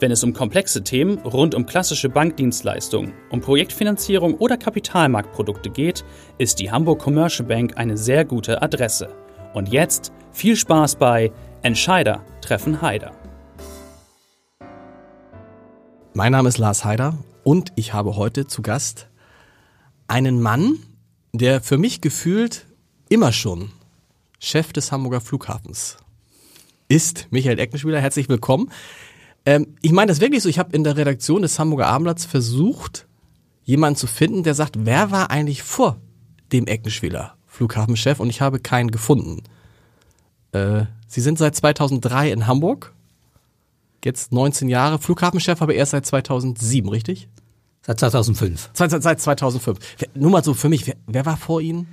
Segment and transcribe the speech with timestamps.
[0.00, 6.06] Wenn es um komplexe Themen rund um klassische Bankdienstleistungen, um Projektfinanzierung oder Kapitalmarktprodukte geht,
[6.38, 9.14] ist die Hamburg Commercial Bank eine sehr gute Adresse.
[9.52, 13.12] Und jetzt viel Spaß bei Entscheider treffen Heider.
[16.14, 19.06] Mein Name ist Lars Heider und ich habe heute zu Gast
[20.08, 20.78] einen Mann,
[21.34, 22.64] der für mich gefühlt
[23.10, 23.70] immer schon
[24.38, 25.98] Chef des Hamburger Flughafens
[26.88, 27.28] ist.
[27.30, 28.70] Michael Eckenspieler, herzlich willkommen.
[29.46, 30.48] Ähm, ich meine das wirklich so.
[30.48, 33.06] Ich habe in der Redaktion des Hamburger Abendblatts versucht,
[33.64, 35.98] jemanden zu finden, der sagt, wer war eigentlich vor
[36.52, 39.42] dem Eckenschwiler Flughafenchef und ich habe keinen gefunden.
[40.52, 42.94] Äh, Sie sind seit 2003 in Hamburg,
[44.04, 47.28] jetzt 19 Jahre, Flughafenchef, aber erst seit 2007, richtig?
[47.82, 48.70] Seit 2005.
[48.72, 49.78] Seit, seit 2005.
[50.14, 51.88] Nur mal so für mich, wer, wer war vor Ihnen?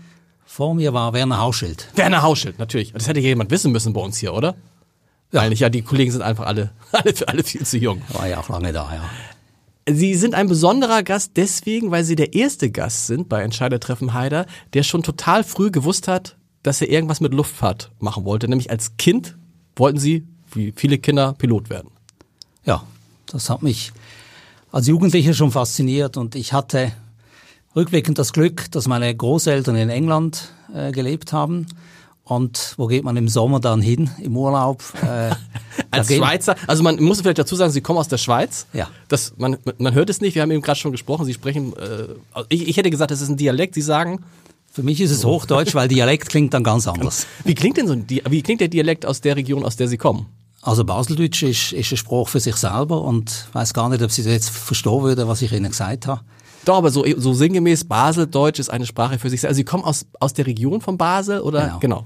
[0.46, 1.90] Vor mir war Werner Hauschild.
[1.96, 2.94] Werner Hauschild, natürlich.
[2.94, 4.56] Das hätte jemand wissen müssen bei uns hier, oder?
[5.32, 5.42] Ja.
[5.42, 8.02] Eigentlich, ja, die Kollegen sind einfach alle, alle, alle viel zu jung.
[8.10, 9.10] War ja auch lange da, ja.
[9.90, 14.46] Sie sind ein besonderer Gast deswegen, weil Sie der erste Gast sind bei Entscheidertreffen Heider,
[14.74, 18.50] der schon total früh gewusst hat, dass er irgendwas mit Luftfahrt machen wollte.
[18.50, 19.38] Nämlich als Kind
[19.78, 21.90] wollten Sie, wie viele Kinder, Pilot werden.
[22.66, 22.84] Ja,
[23.28, 23.94] das hat mich
[24.74, 26.92] als Jugendlicher schon fasziniert und ich hatte
[27.76, 31.68] rückblickend das Glück, dass meine Großeltern in England äh, gelebt haben
[32.28, 34.84] und wo geht man im Sommer dann hin, im Urlaub?
[35.08, 35.36] Äh,
[35.92, 38.66] Als Schweizer, also man muss vielleicht dazu sagen, Sie kommen aus der Schweiz.
[38.74, 38.90] Ja.
[39.08, 42.08] Das, man, man hört es nicht, wir haben eben gerade schon gesprochen, Sie sprechen, äh,
[42.50, 44.24] ich, ich hätte gesagt, das ist ein Dialekt, Sie sagen...
[44.70, 47.26] Für mich ist es Hochdeutsch, weil Dialekt klingt dann ganz anders.
[47.44, 49.98] Wie klingt denn so ein, wie klingt der Dialekt aus der Region, aus der Sie
[49.98, 50.28] kommen?
[50.62, 54.22] Also Baseldeutsch ist, ist ein Spruch für sich selber und weiß gar nicht, ob Sie
[54.24, 56.22] jetzt verstehen würden, was ich Ihnen gesagt habe.
[56.66, 59.52] Doch, aber so, so sinngemäß, Baseldeutsch ist eine Sprache für sich selber.
[59.52, 61.62] Also Sie kommen aus, aus der Region von Basel oder?
[61.62, 61.80] Genau.
[61.80, 62.06] genau.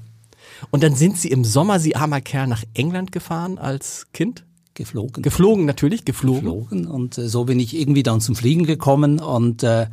[0.69, 4.43] Und dann sind Sie im Sommer, Sie armer Kerl, nach England gefahren als Kind?
[4.73, 5.21] Geflogen.
[5.21, 6.43] Geflogen, natürlich, geflogen.
[6.43, 6.87] Geflogen.
[6.87, 9.87] Und äh, so bin ich irgendwie dann zum Fliegen gekommen und äh,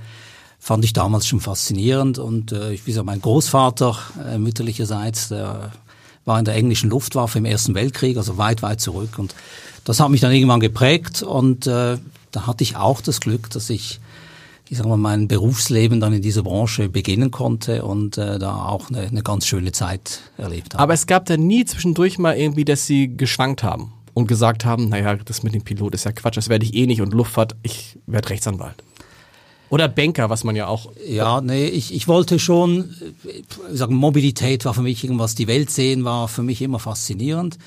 [0.58, 2.18] fand ich damals schon faszinierend.
[2.18, 5.72] Und äh, wie gesagt, mein Großvater äh, mütterlicherseits, der
[6.24, 9.18] war in der englischen Luftwaffe im Ersten Weltkrieg, also weit, weit zurück.
[9.18, 9.34] Und
[9.84, 11.98] das hat mich dann irgendwann geprägt und äh,
[12.30, 14.00] da hatte ich auch das Glück, dass ich
[14.70, 18.90] ich sag mal, mein Berufsleben dann in dieser Branche beginnen konnte und äh, da auch
[18.90, 20.82] eine, eine ganz schöne Zeit erlebt habe.
[20.82, 24.90] Aber es gab da nie zwischendurch mal irgendwie, dass Sie geschwankt haben und gesagt haben,
[24.90, 27.56] naja, das mit dem Pilot ist ja Quatsch, das werde ich eh nicht und Luftfahrt,
[27.62, 28.82] ich werde Rechtsanwalt.
[29.70, 30.90] Oder Banker, was man ja auch.
[31.06, 33.44] Ja, nee, ich, ich wollte schon, ich
[33.78, 37.58] sag, Mobilität war für mich irgendwas, die Welt sehen war für mich immer faszinierend.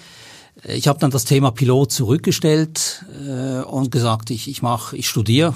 [0.67, 5.53] Ich habe dann das Thema Pilot zurückgestellt äh, und gesagt, ich, ich mache, ich studiere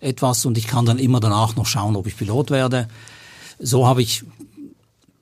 [0.00, 2.88] etwas und ich kann dann immer danach noch schauen, ob ich Pilot werde.
[3.58, 4.24] So habe ich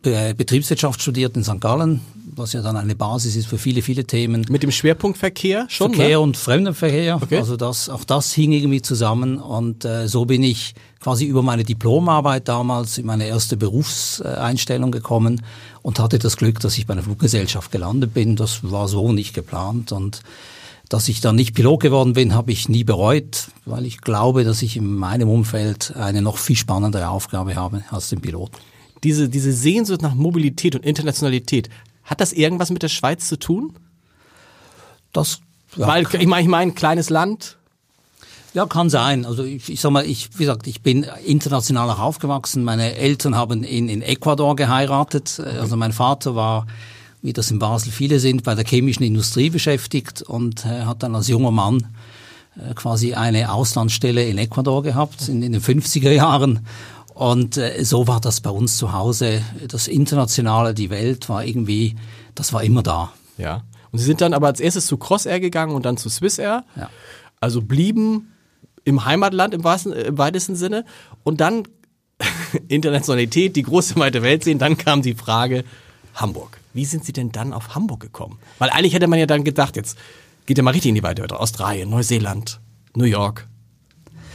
[0.04, 1.60] Betriebswirtschaft studiert in St.
[1.60, 2.00] Gallen,
[2.36, 4.44] was ja dann eine Basis ist für viele, viele Themen.
[4.50, 5.94] Mit dem Schwerpunkt Verkehr schon?
[5.94, 6.20] Verkehr ne?
[6.20, 7.16] und Fremdenverkehr.
[7.22, 7.38] Okay.
[7.38, 11.64] Also das, auch das hing irgendwie zusammen und äh, so bin ich quasi über meine
[11.64, 15.42] Diplomarbeit damals in meine erste Berufseinstellung gekommen
[15.82, 18.36] und hatte das Glück, dass ich bei einer Fluggesellschaft gelandet bin.
[18.36, 20.20] Das war so nicht geplant und
[20.94, 24.62] dass ich dann nicht Pilot geworden bin, habe ich nie bereut, weil ich glaube, dass
[24.62, 28.52] ich in meinem Umfeld eine noch viel spannendere Aufgabe habe als den Pilot.
[29.02, 31.68] Diese, diese Sehnsucht nach Mobilität und Internationalität,
[32.04, 33.74] hat das irgendwas mit der Schweiz zu tun?
[35.12, 35.40] Das,
[35.74, 37.56] ja, Weil, ich meine, ich meine, kleines Land.
[38.52, 39.26] Ja, kann sein.
[39.26, 42.62] Also ich, ich sag mal, ich, wie gesagt, ich bin international auch aufgewachsen.
[42.62, 45.40] Meine Eltern haben in, in Ecuador geheiratet.
[45.40, 46.68] Also mein Vater war
[47.24, 51.14] wie das in Basel viele sind, bei der chemischen Industrie beschäftigt und äh, hat dann
[51.14, 51.86] als junger Mann
[52.54, 56.66] äh, quasi eine Auslandsstelle in Ecuador gehabt in, in den 50er Jahren.
[57.14, 59.40] Und äh, so war das bei uns zu Hause.
[59.66, 61.96] Das Internationale, die Welt war irgendwie,
[62.34, 63.10] das war immer da.
[63.38, 63.62] Ja.
[63.90, 66.64] Und Sie sind dann aber als erstes zu Crossair gegangen und dann zu Swissair.
[66.76, 66.90] Ja.
[67.40, 68.34] Also blieben
[68.84, 70.84] im Heimatland im, wahrsten, im weitesten Sinne.
[71.22, 71.62] Und dann
[72.68, 74.58] Internationalität, die große weite Welt sehen.
[74.58, 75.64] Dann kam die Frage
[76.14, 76.60] Hamburg.
[76.74, 78.38] Wie sind Sie denn dann auf Hamburg gekommen?
[78.58, 79.96] Weil eigentlich hätte man ja dann gedacht, jetzt
[80.44, 81.32] geht ja mal richtig in die weite Welt.
[81.32, 82.60] Australien, Neuseeland,
[82.94, 83.48] New York.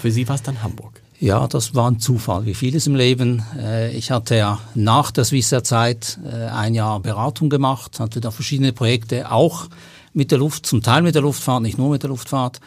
[0.02, 1.02] Für Sie war es dann Hamburg.
[1.20, 3.44] Ja, das war ein Zufall, wie vieles im Leben.
[3.58, 8.72] Äh, Ich hatte ja nach der Swissair-Zeit äh, ein Jahr Beratung gemacht, hatte da verschiedene
[8.72, 9.68] Projekte, auch
[10.14, 12.62] mit der Luft, zum Teil mit der Luftfahrt, nicht nur mit der Luftfahrt.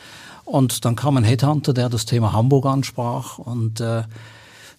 [0.44, 4.02] Und dann kam ein Headhunter, der das Thema Hamburg ansprach und äh,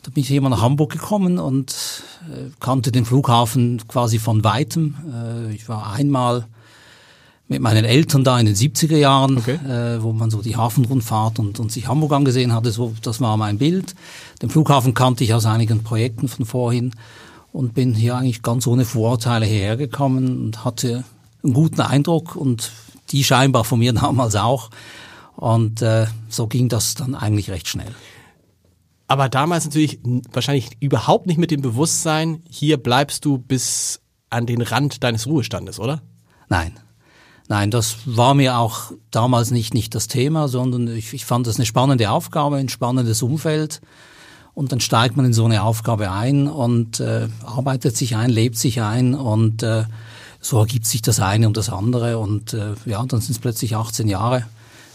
[0.03, 4.95] da bin ich immer nach Hamburg gekommen und äh, kannte den Flughafen quasi von weitem.
[5.11, 6.45] Äh, ich war einmal
[7.47, 9.55] mit meinen Eltern da in den 70er Jahren, okay.
[9.55, 12.71] äh, wo man so die Hafenrundfahrt und, und sich Hamburg angesehen hatte.
[12.71, 13.95] So, das war mein Bild.
[14.41, 16.91] Den Flughafen kannte ich aus einigen Projekten von vorhin
[17.53, 21.05] und bin hier eigentlich ganz ohne Vorurteile hierher gekommen und hatte
[21.43, 22.71] einen guten Eindruck und
[23.11, 24.69] die scheinbar von mir damals auch.
[25.37, 27.93] Und äh, so ging das dann eigentlich recht schnell.
[29.07, 29.99] Aber damals natürlich
[30.31, 35.79] wahrscheinlich überhaupt nicht mit dem Bewusstsein, hier bleibst du bis an den Rand deines Ruhestandes,
[35.79, 36.01] oder?
[36.49, 36.79] Nein.
[37.49, 41.57] Nein, das war mir auch damals nicht, nicht das Thema, sondern ich, ich fand das
[41.57, 43.81] eine spannende Aufgabe, ein spannendes Umfeld.
[44.53, 48.57] Und dann steigt man in so eine Aufgabe ein und äh, arbeitet sich ein, lebt
[48.57, 49.85] sich ein und äh,
[50.39, 52.17] so ergibt sich das eine und das andere.
[52.17, 54.45] Und äh, ja, dann sind es plötzlich 18 Jahre,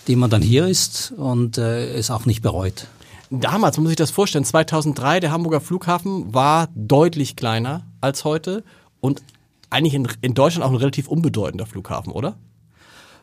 [0.06, 2.86] die man dann hier ist und äh, es auch nicht bereut.
[3.30, 8.64] Damals, muss sich das vorstellen, 2003, der Hamburger Flughafen war deutlich kleiner als heute
[9.00, 9.22] und
[9.70, 12.36] eigentlich in, in Deutschland auch ein relativ unbedeutender Flughafen, oder?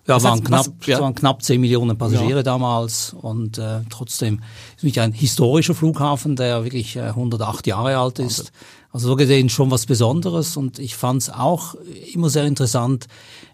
[0.08, 1.00] Ja, waren knapp, was, ja.
[1.00, 2.44] waren knapp 10 Millionen Passagiere ja.
[2.44, 4.42] damals und äh, trotzdem
[4.76, 8.52] ist mich ein historischer Flughafen, der wirklich äh, 108 Jahre alt ist.
[8.92, 11.74] Also so gesehen schon was Besonderes und ich fand es auch
[12.14, 13.08] immer sehr interessant,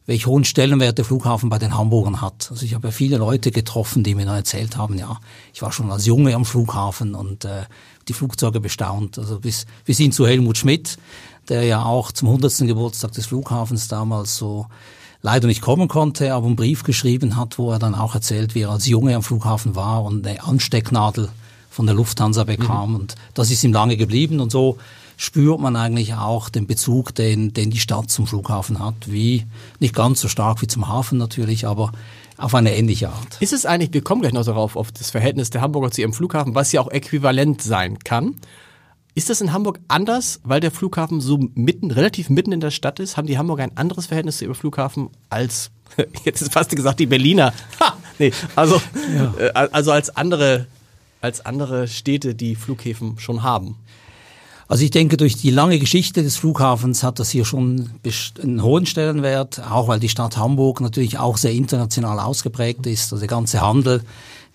[0.06, 2.48] welch hohen Stellenwert der Flughafen bei den Hamburgern hat.
[2.50, 5.20] Also ich habe ja viele Leute getroffen, die mir dann erzählt haben, ja,
[5.54, 7.64] ich war schon als Junge am Flughafen und äh,
[8.08, 9.20] die Flugzeuge bestaunt.
[9.20, 10.98] Also bis, bis hin zu Helmut Schmidt,
[11.50, 12.58] der ja auch zum 100.
[12.60, 14.66] Geburtstag des Flughafens damals so
[15.22, 18.62] leider nicht kommen konnte, aber einen Brief geschrieben hat, wo er dann auch erzählt, wie
[18.62, 21.30] er als Junge am Flughafen war und eine Anstecknadel
[21.70, 22.90] von der Lufthansa bekam.
[22.90, 22.96] Mhm.
[22.96, 24.78] Und das ist ihm lange geblieben und so
[25.22, 29.46] spürt man eigentlich auch den Bezug, den, den die Stadt zum Flughafen hat, wie
[29.80, 31.92] nicht ganz so stark wie zum Hafen natürlich, aber
[32.38, 33.38] auf eine ähnliche Art.
[33.40, 36.14] Ist es eigentlich, wir kommen gleich noch darauf, auf das Verhältnis der Hamburger zu ihrem
[36.14, 38.38] Flughafen, was ja auch äquivalent sein kann.
[39.14, 43.00] Ist das in Hamburg anders, weil der Flughafen so mitten, relativ mitten in der Stadt
[43.00, 43.16] ist?
[43.16, 45.70] Haben die Hamburger ein anderes Verhältnis zu ihrem Flughafen als,
[46.26, 47.54] jetzt ist fast gesagt, die Berliner?
[47.80, 48.82] Ha, nee, also,
[49.16, 49.34] ja.
[49.38, 50.66] äh, also als andere,
[51.22, 53.76] als andere Städte, die Flughäfen schon haben.
[54.72, 57.90] Also ich denke, durch die lange Geschichte des Flughafens hat das hier schon
[58.42, 63.12] einen hohen Stellenwert, auch weil die Stadt Hamburg natürlich auch sehr international ausgeprägt ist.
[63.12, 64.02] Also der ganze Handel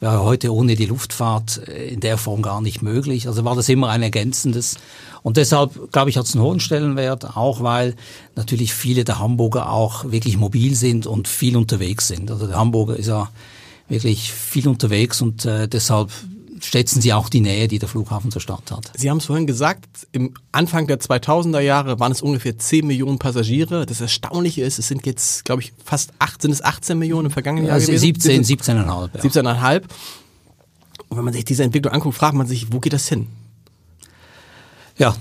[0.01, 3.29] wäre heute ohne die Luftfahrt äh, in der Form gar nicht möglich.
[3.29, 4.79] Also war das immer ein ergänzendes.
[5.23, 7.95] Und deshalb, glaube ich, hat es einen hohen Stellenwert, auch weil
[8.37, 12.31] natürlich viele der Hamburger auch wirklich mobil sind und viel unterwegs sind.
[12.31, 13.29] Also der Hamburger ist ja
[13.87, 16.11] wirklich viel unterwegs und äh, deshalb
[16.61, 18.91] schätzen Sie auch die Nähe, die der Flughafen zur Stadt hat.
[18.97, 23.19] Sie haben es vorhin gesagt, im Anfang der 2000er Jahre waren es ungefähr 10 Millionen
[23.19, 23.87] Passagiere.
[23.87, 27.33] Das Erstaunliche ist, es sind jetzt, glaube ich, fast 8, sind es 18 Millionen im
[27.33, 28.21] vergangenen Jahr also gewesen?
[28.21, 29.11] 17, 17,5.
[29.15, 29.21] Ja.
[29.21, 29.83] 17,5.
[31.09, 33.27] Und wenn man sich diese Entwicklung anguckt, fragt man sich, wo geht das hin?
[34.99, 35.15] Ja,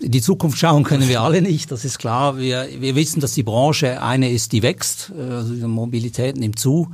[0.00, 2.36] in die Zukunft schauen können wir alle nicht, das ist klar.
[2.36, 6.90] Wir, wir wissen, dass die Branche eine ist, die wächst, also die Mobilität nimmt zu.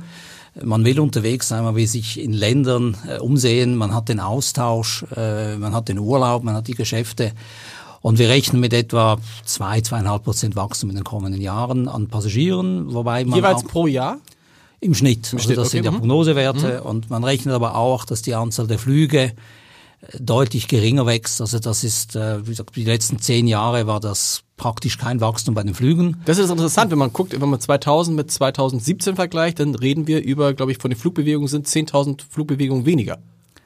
[0.63, 5.05] Man will unterwegs sein, man will sich in Ländern äh, umsehen, man hat den Austausch,
[5.15, 7.33] äh, man hat den Urlaub, man hat die Geschäfte.
[8.01, 12.93] Und wir rechnen mit etwa zwei, zweieinhalb Prozent Wachstum in den kommenden Jahren an Passagieren,
[12.93, 14.19] wobei man jeweils pro Jahr
[14.79, 15.33] im Schnitt.
[15.33, 15.77] Im also Schnitt, das okay.
[15.77, 15.97] sind ja mhm.
[15.97, 16.89] Prognosewerte mhm.
[16.89, 19.33] und man rechnet aber auch, dass die Anzahl der Flüge
[20.17, 21.41] deutlich geringer wächst.
[21.41, 25.55] Also das ist, äh, wie gesagt, die letzten zehn Jahre war das praktisch kein Wachstum
[25.55, 26.17] bei den Flügen.
[26.25, 30.21] Das ist interessant, wenn man guckt, wenn man 2000 mit 2017 vergleicht, dann reden wir
[30.21, 33.17] über, glaube ich, von den Flugbewegungen sind 10.000 Flugbewegungen weniger.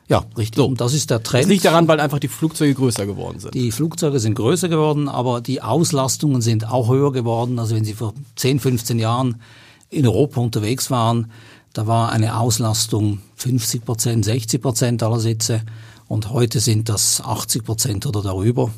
[0.08, 0.58] Ja, richtig.
[0.58, 0.66] So.
[0.66, 1.46] Und das ist der Trend.
[1.46, 3.54] Das liegt daran, weil einfach die Flugzeuge größer geworden sind.
[3.54, 7.60] Die Flugzeuge sind größer geworden, aber die Auslastungen sind auch höher geworden.
[7.60, 9.42] Also wenn Sie vor 10, 15 Jahren
[9.90, 11.32] in Europa unterwegs waren,
[11.74, 15.62] da war eine Auslastung 50 Prozent, 60 Prozent aller Sitze.
[16.08, 18.72] Und heute sind das 80 Prozent oder darüber.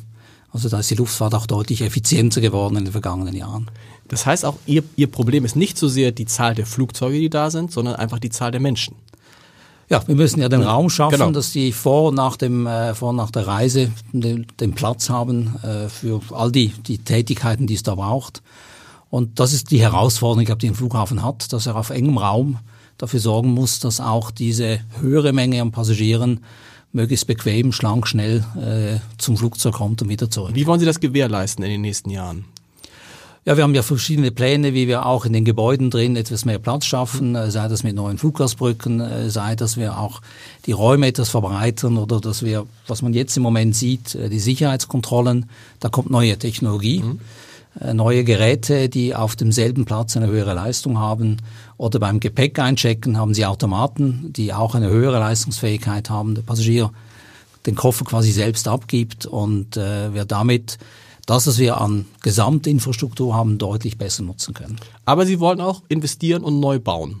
[0.52, 3.70] Also da ist die Luftfahrt auch deutlich effizienter geworden in den vergangenen Jahren.
[4.08, 7.30] Das heißt auch, Ihr, Ihr Problem ist nicht so sehr die Zahl der Flugzeuge, die
[7.30, 8.94] da sind, sondern einfach die Zahl der Menschen.
[9.88, 11.30] Ja, wir müssen ja den Raum schaffen, genau.
[11.30, 15.08] dass die vor und nach, dem, äh, vor und nach der Reise den, den Platz
[15.10, 18.42] haben äh, für all die, die Tätigkeiten, die es da braucht.
[19.10, 22.18] Und das ist die Herausforderung, ich glaube, die ein Flughafen hat, dass er auf engem
[22.18, 22.58] Raum
[22.98, 26.40] dafür sorgen muss, dass auch diese höhere Menge an Passagieren
[26.92, 30.54] möglichst bequem, schlank, schnell äh, zum Flugzeug kommt und wieder zurück.
[30.54, 32.44] Wie wollen Sie das gewährleisten in den nächsten Jahren?
[33.46, 36.58] Ja, wir haben ja verschiedene Pläne, wie wir auch in den Gebäuden drin etwas mehr
[36.58, 37.50] Platz schaffen, mhm.
[37.50, 40.20] sei das mit neuen Fluggastbrücken, äh, sei dass wir auch
[40.66, 44.40] die Räume etwas verbreitern oder dass wir, was man jetzt im Moment sieht, äh, die
[44.40, 47.02] Sicherheitskontrollen, da kommt neue Technologie.
[47.02, 47.20] Mhm.
[47.80, 51.38] Äh, neue Geräte, die auf demselben Platz eine höhere Leistung haben.
[51.76, 56.34] Oder beim Gepäck einchecken haben sie Automaten, die auch eine höhere Leistungsfähigkeit haben.
[56.34, 56.90] Der Passagier
[57.66, 60.78] den Koffer quasi selbst abgibt und äh, wir damit
[61.26, 64.76] das, was wir an Gesamtinfrastruktur haben, deutlich besser nutzen können.
[65.04, 67.20] Aber Sie wollen auch investieren und neu bauen.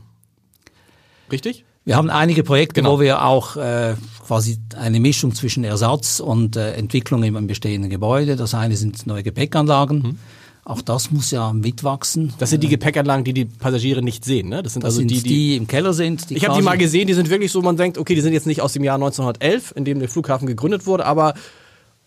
[1.30, 1.64] Richtig?
[1.84, 2.94] Wir haben einige Projekte, genau.
[2.94, 3.94] wo wir auch äh,
[4.24, 8.36] quasi eine Mischung zwischen Ersatz und äh, Entwicklung im bestehenden Gebäude.
[8.36, 9.98] Das eine sind neue Gepäckanlagen.
[9.98, 10.18] Mhm.
[10.68, 12.34] Auch das muss ja mitwachsen.
[12.40, 14.64] Das sind die Gepäckanlagen, die die Passagiere nicht sehen, ne?
[14.64, 16.28] Das sind das also sind die, die, die, im Keller sind.
[16.32, 18.48] ich habe die mal gesehen, die sind wirklich so, man denkt, okay, die sind jetzt
[18.48, 21.34] nicht aus dem Jahr 1911, in dem der Flughafen gegründet wurde, aber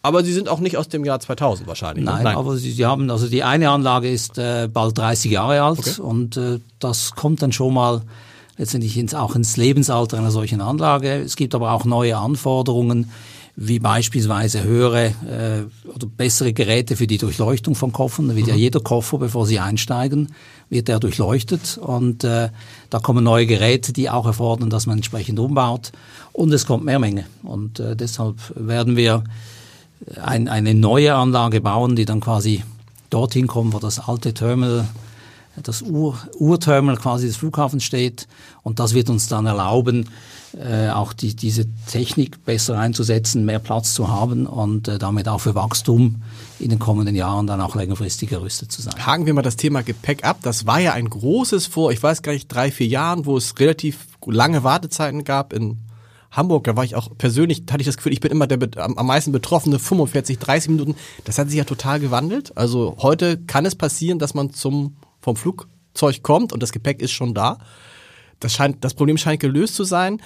[0.02, 2.04] aber sie sind auch nicht aus dem Jahr 2000 wahrscheinlich.
[2.04, 2.12] Ne?
[2.12, 2.36] Nein, Nein.
[2.36, 6.02] aber sie, sie, haben, also die eine Anlage ist äh, bald 30 Jahre alt okay.
[6.02, 8.02] und äh, das kommt dann schon mal
[8.58, 11.14] letztendlich ins, auch ins Lebensalter einer solchen Anlage.
[11.14, 13.10] Es gibt aber auch neue Anforderungen,
[13.62, 18.30] wie beispielsweise höhere äh, oder bessere Geräte für die Durchleuchtung von Koffern.
[18.30, 18.54] Da wird mhm.
[18.54, 20.30] ja jeder Koffer, bevor sie einsteigen,
[20.70, 22.50] wird er durchleuchtet und äh,
[22.90, 25.92] da kommen neue Geräte, die auch erfordern, dass man entsprechend umbaut
[26.32, 29.26] und es kommt mehr Menge und äh, deshalb werden wir
[30.22, 32.64] ein, eine neue Anlage bauen, die dann quasi
[33.10, 34.88] dorthin kommt, wo das alte Terminal,
[35.62, 38.28] das Ur, Urterminal quasi des Flughafens steht.
[38.64, 40.08] Und das wird uns dann erlauben,
[40.58, 45.40] äh, auch die, diese Technik besser einzusetzen, mehr Platz zu haben und äh, damit auch
[45.40, 46.22] für Wachstum
[46.60, 49.06] in den kommenden Jahren dann auch längerfristig gerüstet zu sein.
[49.06, 50.40] Haken wir mal das Thema Gepäck ab.
[50.42, 53.60] Das war ja ein großes vor, ich weiß gar nicht, drei, vier Jahren, wo es
[53.60, 55.78] relativ lange Wartezeiten gab in
[56.32, 59.06] Hamburg, da war ich auch persönlich, hatte ich das Gefühl, ich bin immer der am,
[59.06, 60.96] meisten Betroffene, 45, 30 Minuten.
[61.24, 62.56] Das hat sich ja total gewandelt.
[62.56, 67.12] Also heute kann es passieren, dass man zum, vom Flugzeug kommt und das Gepäck ist
[67.12, 67.58] schon da.
[68.40, 70.22] Das scheint, das Problem scheint gelöst zu sein.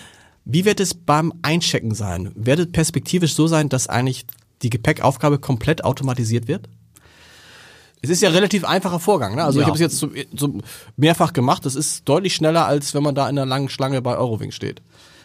[0.45, 2.31] Wie wird es beim Einchecken sein?
[2.35, 4.25] Wird es perspektivisch so sein, dass eigentlich
[4.61, 6.67] die Gepäckaufgabe komplett automatisiert wird?
[8.01, 9.35] Es ist ja ein relativ einfacher Vorgang.
[9.35, 9.43] Ne?
[9.43, 9.63] Also ja.
[9.63, 10.59] ich habe es jetzt so, so
[10.97, 11.65] mehrfach gemacht.
[11.65, 14.81] Das ist deutlich schneller, als wenn man da in einer langen Schlange bei Eurowing steht.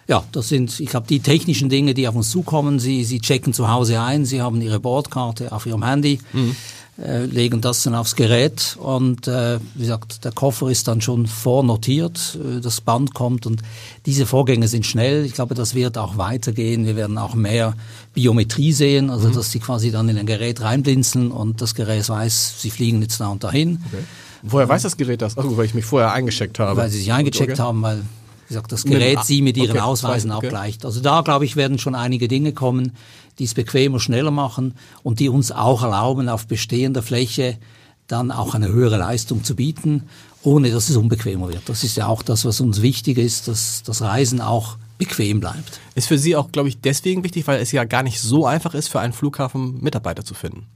[0.07, 2.78] Ja, das sind, ich glaube, die technischen Dinge, die auf uns zukommen.
[2.78, 6.57] Sie, Sie checken zu Hause ein, Sie haben Ihre Bordkarte auf Ihrem Handy, mhm.
[7.00, 11.26] Äh, legen das dann aufs Gerät und äh, wie gesagt, der Koffer ist dann schon
[11.26, 13.62] vornotiert, äh, das Band kommt und
[14.05, 15.25] diese Vorgänge sind schnell.
[15.25, 16.87] Ich glaube, das wird auch weitergehen.
[16.87, 17.75] Wir werden auch mehr
[18.14, 19.35] Biometrie sehen, also mhm.
[19.35, 23.21] dass Sie quasi dann in ein Gerät reinblinzeln und das Gerät weiß, Sie fliegen jetzt
[23.21, 23.81] da und dahin.
[23.87, 24.02] Okay.
[24.43, 25.38] Woher weiß das Gerät das?
[25.38, 26.81] Also, weil ich mich vorher eingecheckt habe.
[26.81, 27.62] Weil Sie sich eingecheckt okay.
[27.62, 28.02] haben, weil
[28.49, 30.87] wie gesagt, das Gerät Sie mit Ihren okay, Ausweisen abgleicht.
[30.87, 32.93] Also da, glaube ich, werden schon einige Dinge kommen,
[33.38, 37.59] die es bequemer, schneller machen und die uns auch erlauben, auf bestehender Fläche
[38.07, 40.04] dann auch eine höhere Leistung zu bieten,
[40.42, 41.68] ohne dass es unbequemer wird.
[41.68, 45.80] Das ist ja auch das, was uns wichtig ist, dass das Reisen auch bequem bleibt.
[45.95, 48.75] Ist für Sie auch, glaube ich, deswegen wichtig, weil es ja gar nicht so einfach
[48.75, 50.66] ist, für einen Flughafen Mitarbeiter zu finden.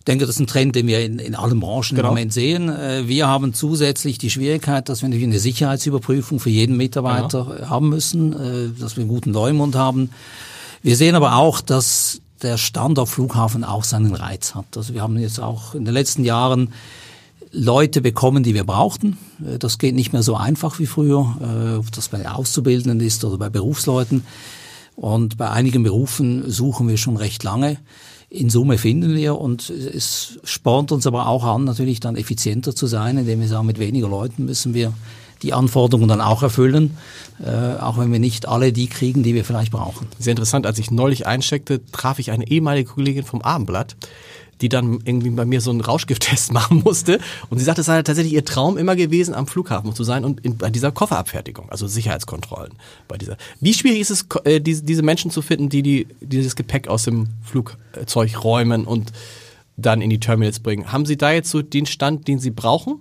[0.00, 2.08] Ich denke, das ist ein Trend, den wir in, in allen Branchen genau.
[2.08, 2.70] im Moment sehen.
[2.70, 7.68] Äh, wir haben zusätzlich die Schwierigkeit, dass wir natürlich eine Sicherheitsüberprüfung für jeden Mitarbeiter genau.
[7.68, 10.10] haben müssen, äh, dass wir einen guten Leumund haben.
[10.82, 14.76] Wir sehen aber auch, dass der Standort Flughafen auch seinen Reiz hat.
[14.76, 16.72] Also wir haben jetzt auch in den letzten Jahren
[17.52, 19.18] Leute bekommen, die wir brauchten.
[19.44, 23.38] Äh, das geht nicht mehr so einfach wie früher, ob das bei Auszubildenden ist oder
[23.38, 24.24] bei Berufsleuten.
[24.96, 27.78] Und bei einigen Berufen suchen wir schon recht lange
[28.30, 32.86] in Summe finden wir und es spornt uns aber auch an, natürlich dann effizienter zu
[32.86, 34.92] sein, indem wir sagen, mit weniger Leuten müssen wir
[35.42, 36.96] die Anforderungen dann auch erfüllen,
[37.42, 40.06] äh, auch wenn wir nicht alle die kriegen, die wir vielleicht brauchen.
[40.18, 43.96] Sehr interessant, als ich neulich einsteckte, traf ich eine ehemalige Kollegin vom Abendblatt,
[44.60, 47.18] die dann irgendwie bei mir so einen Rauschgifttest machen musste.
[47.48, 50.40] Und sie sagte, es sei tatsächlich ihr Traum immer gewesen, am Flughafen zu sein und
[50.40, 52.74] in, bei dieser Kofferabfertigung, also Sicherheitskontrollen.
[53.08, 53.36] Bei dieser.
[53.60, 57.04] Wie schwierig ist es, äh, diese, diese Menschen zu finden, die, die dieses Gepäck aus
[57.04, 59.12] dem Flugzeug räumen und
[59.76, 60.92] dann in die Terminals bringen?
[60.92, 63.00] Haben Sie da jetzt so den Stand, den Sie brauchen?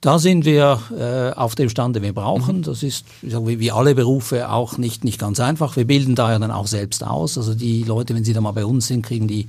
[0.00, 2.58] Da sind wir äh, auf dem Stand, den wir brauchen.
[2.58, 2.62] Mhm.
[2.62, 5.74] Das ist wie, alle Berufe auch nicht, nicht ganz einfach.
[5.76, 7.36] Wir bilden daher dann auch selbst aus.
[7.36, 9.48] Also die Leute, wenn sie da mal bei uns sind, kriegen die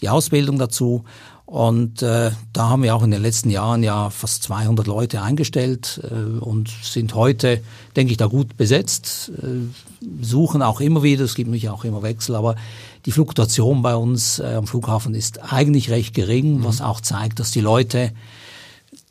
[0.00, 1.04] die Ausbildung dazu.
[1.46, 6.00] Und äh, da haben wir auch in den letzten Jahren ja fast 200 Leute eingestellt
[6.02, 7.60] äh, und sind heute,
[7.96, 12.02] denke ich, da gut besetzt, äh, suchen auch immer wieder, es gibt natürlich auch immer
[12.02, 12.56] Wechsel, aber
[13.04, 16.64] die Fluktuation bei uns äh, am Flughafen ist eigentlich recht gering, mhm.
[16.64, 18.12] was auch zeigt, dass die Leute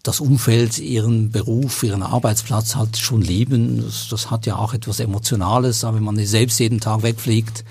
[0.04, 3.82] das Umfeld, ihren Beruf, ihren Arbeitsplatz halt schon lieben.
[3.84, 7.64] Das, das hat ja auch etwas Emotionales, aber wenn man selbst jeden Tag wegfliegt,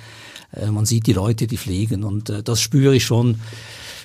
[0.57, 3.41] äh, man sieht die Leute, die fliegen und äh, das spüre ich schon.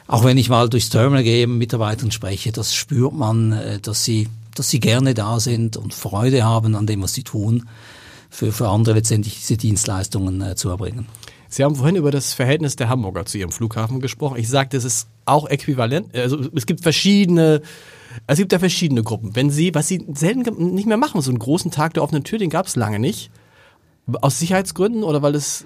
[0.07, 4.03] Auch wenn ich mal durchs Terminal gehe, mit Mitarbeitern spreche, das spürt man, äh, dass
[4.03, 7.69] sie, dass sie gerne da sind und Freude haben an dem, was sie tun,
[8.29, 11.07] für, für andere letztendlich diese Dienstleistungen zu erbringen.
[11.49, 14.37] Sie haben vorhin über das Verhältnis der Hamburger zu Ihrem Flughafen gesprochen.
[14.37, 16.15] Ich sagte, es ist auch äquivalent.
[16.15, 17.61] Also es gibt verschiedene,
[18.27, 19.35] es gibt ja verschiedene Gruppen.
[19.35, 22.39] Wenn Sie, was Sie selten nicht mehr machen, so einen großen Tag der offenen Tür,
[22.39, 23.31] den gab es lange nicht.
[24.21, 25.65] Aus Sicherheitsgründen oder weil es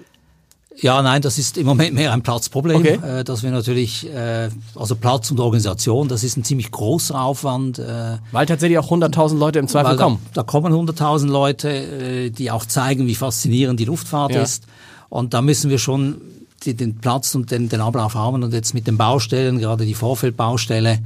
[0.77, 3.00] ja, nein, das ist im Moment mehr ein Platzproblem, okay.
[3.03, 7.77] äh, dass wir natürlich, äh, also Platz und Organisation, das ist ein ziemlich großer Aufwand.
[7.77, 10.19] Äh, weil tatsächlich auch 100.000 Leute im Zweifel kommen.
[10.33, 14.43] Da, da kommen 100.000 Leute, äh, die auch zeigen, wie faszinierend die Luftfahrt ja.
[14.43, 14.63] ist.
[15.12, 16.22] Und da müssen wir schon
[16.63, 18.41] die, den Platz und den, den Ablauf haben.
[18.44, 21.00] Und jetzt mit den Baustellen, gerade die Vorfeldbaustelle,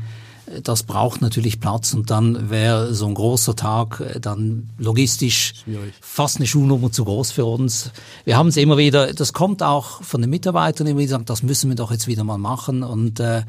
[0.61, 5.91] das braucht natürlich Platz und dann wäre so ein großer Tag äh, dann logistisch Schwierig.
[6.01, 7.89] fast eine Schuhnummer zu groß für uns.
[8.25, 11.69] Wir haben es immer wieder, das kommt auch von den Mitarbeitern immer wieder, das müssen
[11.69, 13.41] wir doch jetzt wieder mal machen und äh,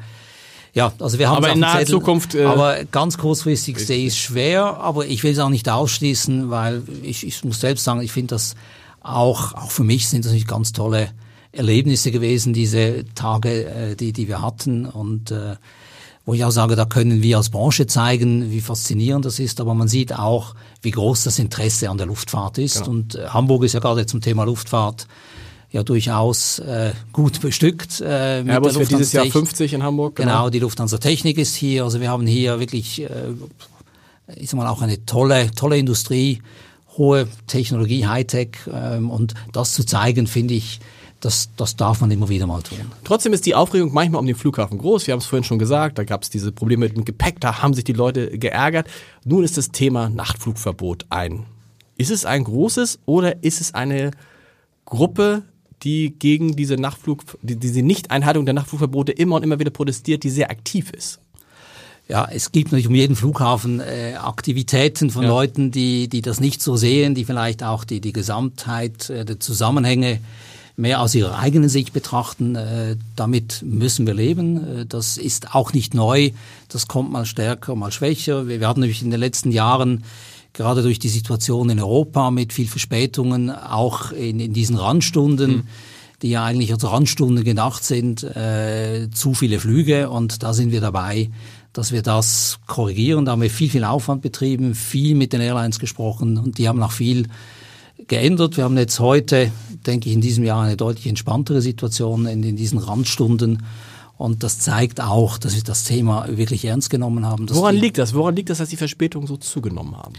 [0.73, 2.33] ja, also wir haben aber in naher Zettel, Zukunft.
[2.33, 6.49] Äh aber ganz kurzfristig sehe ich es schwer, aber ich will es auch nicht ausschließen,
[6.49, 8.55] weil ich, ich muss selbst sagen, ich finde das
[9.07, 11.09] auch, auch für mich sind das nicht ganz tolle
[11.51, 15.55] Erlebnisse gewesen, diese Tage, äh, die, die wir hatten und äh,
[16.25, 19.73] wo ich auch sage, da können wir als Branche zeigen, wie faszinierend das ist, aber
[19.73, 22.79] man sieht auch, wie groß das Interesse an der Luftfahrt ist.
[22.79, 22.89] Genau.
[22.89, 25.07] Und äh, Hamburg ist ja gerade zum Thema Luftfahrt
[25.71, 28.01] ja durchaus äh, gut bestückt.
[28.05, 30.17] Äh, mit Airbus wird dieses Jahr 50 in Hamburg.
[30.17, 30.31] Genau.
[30.31, 31.85] genau, die Lufthansa Technik ist hier.
[31.85, 33.09] Also wir haben hier wirklich, äh,
[34.35, 36.41] ich sag mal, auch eine tolle, tolle Industrie,
[36.97, 38.57] hohe Technologie, Hightech.
[38.71, 40.79] Ähm, und das zu zeigen, finde ich,
[41.19, 42.79] das, das darf man immer wieder mal tun.
[43.03, 45.07] Trotzdem ist die Aufregung manchmal um den Flughafen groß.
[45.07, 47.61] Wir haben es vorhin schon gesagt, da gab es diese Probleme mit dem Gepäck, da
[47.61, 48.87] haben sich die Leute geärgert.
[49.25, 51.45] Nun ist das Thema Nachtflugverbot ein.
[51.97, 54.11] Ist es ein großes oder ist es eine
[54.85, 55.43] Gruppe,
[55.83, 60.29] die gegen diese Nachtflug, die, diese Nichteinhaltung der Nachtflugverbote immer und immer wieder protestiert, die
[60.29, 61.19] sehr aktiv ist?
[62.09, 65.29] Ja, es gibt natürlich um jeden Flughafen äh, Aktivitäten von ja.
[65.29, 69.39] Leuten, die, die das nicht so sehen, die vielleicht auch die, die Gesamtheit äh, der
[69.41, 70.19] Zusammenhänge
[70.77, 72.55] mehr aus ihrer eigenen Sicht betrachten.
[72.55, 74.81] Äh, damit müssen wir leben.
[74.81, 76.31] Äh, das ist auch nicht neu.
[76.69, 78.47] Das kommt mal stärker, mal schwächer.
[78.47, 80.03] Wir, wir hatten nämlich in den letzten Jahren
[80.53, 85.63] gerade durch die Situation in Europa mit viel Verspätungen, auch in, in diesen Randstunden, mhm.
[86.21, 90.81] die ja eigentlich als Randstunden gedacht sind, äh, zu viele Flüge und da sind wir
[90.81, 91.29] dabei,
[91.77, 93.25] dass wir das korrigieren.
[93.25, 96.81] Da haben wir viel, viel Aufwand betrieben, viel mit den Airlines gesprochen und die haben
[96.81, 97.27] auch viel
[98.07, 98.57] geändert.
[98.57, 99.51] Wir haben jetzt heute,
[99.85, 103.63] denke ich, in diesem Jahr eine deutlich entspanntere Situation in, in diesen Randstunden.
[104.17, 107.47] Und das zeigt auch, dass wir das Thema wirklich ernst genommen haben.
[107.51, 108.15] Woran liegt das?
[108.15, 110.13] Woran liegt das, dass die Verspätungen so zugenommen haben?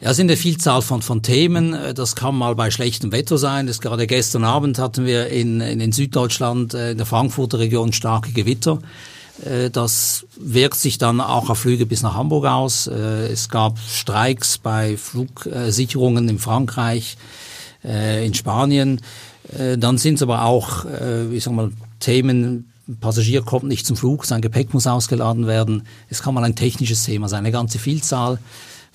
[0.00, 1.76] Ja, es sind eine Vielzahl von, von Themen.
[1.94, 3.68] Das kann mal bei schlechtem Wetter sein.
[3.68, 7.92] Das gerade gestern Abend hatten wir in, in, in Süddeutschland, äh, in der Frankfurter Region
[7.92, 8.80] starke Gewitter.
[9.44, 12.86] Äh, das wirkt sich dann auch auf Flüge bis nach Hamburg aus.
[12.86, 17.16] Äh, es gab Streiks bei Flugsicherungen in Frankreich,
[17.84, 19.00] äh, in Spanien.
[19.78, 20.84] Dann sind es aber auch,
[21.30, 21.70] ich sag mal,
[22.00, 25.84] Themen, ein Passagier kommt nicht zum Flug, sein Gepäck muss ausgeladen werden.
[26.10, 28.40] Es kann mal ein technisches Thema sein, eine ganze Vielzahl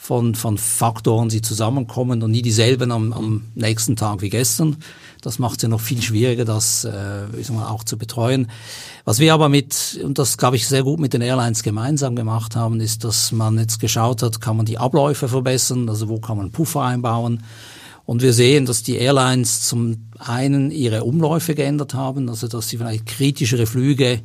[0.01, 4.77] von, von Faktoren, die zusammenkommen und nie dieselben am, am nächsten Tag wie gestern.
[5.21, 8.47] Das macht es ja noch viel schwieriger, das äh, ich sag mal, auch zu betreuen.
[9.05, 12.55] Was wir aber mit, und das glaube ich sehr gut mit den Airlines gemeinsam gemacht
[12.55, 16.37] haben, ist, dass man jetzt geschaut hat, kann man die Abläufe verbessern, also wo kann
[16.37, 17.43] man Puffer einbauen.
[18.07, 22.77] Und wir sehen, dass die Airlines zum einen ihre Umläufe geändert haben, also dass sie
[22.77, 24.21] vielleicht kritischere Flüge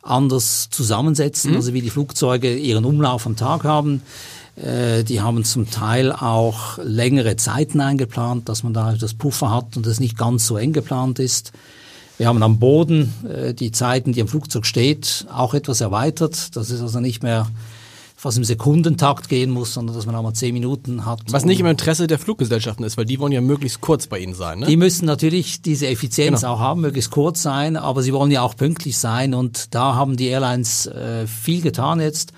[0.00, 1.56] anders zusammensetzen, mhm.
[1.58, 4.00] also wie die Flugzeuge ihren Umlauf am Tag haben.
[4.56, 9.76] Äh, die haben zum Teil auch längere Zeiten eingeplant, dass man da das Puffer hat
[9.76, 11.52] und das nicht ganz so eng geplant ist.
[12.18, 16.54] Wir haben am Boden äh, die Zeiten, die am Flugzeug steht, auch etwas erweitert.
[16.54, 17.46] Das ist also nicht mehr
[18.20, 21.20] fast im Sekundentakt gehen muss, sondern dass man auch mal zehn Minuten hat.
[21.30, 24.34] Was nicht im Interesse der Fluggesellschaften ist, weil die wollen ja möglichst kurz bei Ihnen
[24.34, 24.58] sein.
[24.58, 24.66] Ne?
[24.66, 26.52] Die müssen natürlich diese Effizienz genau.
[26.52, 30.18] auch haben, möglichst kurz sein, aber sie wollen ja auch pünktlich sein und da haben
[30.18, 32.34] die Airlines äh, viel getan jetzt.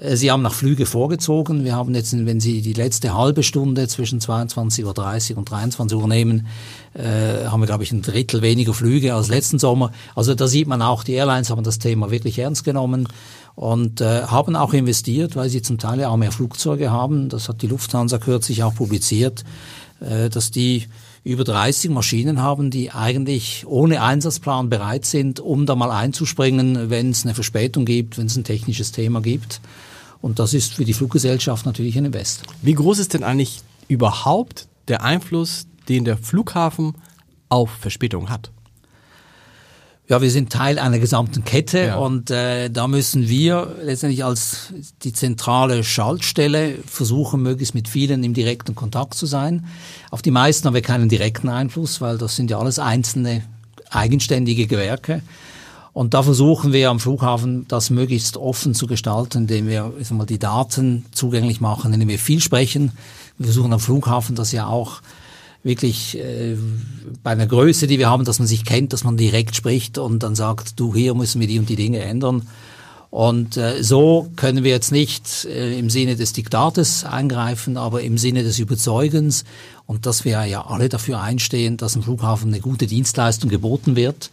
[0.00, 1.64] Äh, sie haben nach Flüge vorgezogen.
[1.64, 6.08] Wir haben jetzt, wenn Sie die letzte halbe Stunde zwischen 22.30 Uhr und 23 Uhr
[6.08, 6.46] nehmen,
[6.94, 9.92] äh, haben wir, glaube ich, ein Drittel weniger Flüge als letzten Sommer.
[10.14, 13.08] Also da sieht man auch, die Airlines haben das Thema wirklich ernst genommen
[13.54, 17.28] und äh, haben auch investiert, weil sie zum Teil auch mehr Flugzeuge haben.
[17.28, 19.44] Das hat die Lufthansa kürzlich auch publiziert,
[20.00, 20.86] äh, dass die
[21.22, 27.10] über 30 Maschinen haben, die eigentlich ohne Einsatzplan bereit sind, um da mal einzuspringen, wenn
[27.10, 29.60] es eine Verspätung gibt, wenn es ein technisches Thema gibt.
[30.22, 32.42] Und das ist für die Fluggesellschaft natürlich ein Invest.
[32.62, 36.94] Wie groß ist denn eigentlich überhaupt der Einfluss, den der Flughafen
[37.48, 38.50] auf Verspätung hat?
[40.08, 41.96] Ja, wir sind Teil einer gesamten Kette Ja.
[41.98, 44.72] und äh, da müssen wir letztendlich als
[45.04, 49.66] die zentrale Schaltstelle versuchen, möglichst mit vielen im direkten Kontakt zu sein.
[50.10, 53.44] Auf die meisten haben wir keinen direkten Einfluss, weil das sind ja alles einzelne
[53.88, 55.22] eigenständige Gewerke.
[55.92, 60.16] Und da versuchen wir am Flughafen, das möglichst offen zu gestalten, indem wir ich sag
[60.16, 62.92] mal, die Daten zugänglich machen, indem wir viel sprechen.
[63.38, 65.02] Wir versuchen am Flughafen das ja auch
[65.62, 66.56] wirklich äh,
[67.22, 70.22] bei einer Größe, die wir haben, dass man sich kennt, dass man direkt spricht und
[70.22, 72.46] dann sagt, du, hier müssen wir die und die Dinge ändern.
[73.10, 78.16] Und äh, so können wir jetzt nicht äh, im Sinne des Diktates eingreifen, aber im
[78.16, 79.44] Sinne des Überzeugens
[79.86, 84.30] und dass wir ja alle dafür einstehen, dass im Flughafen eine gute Dienstleistung geboten wird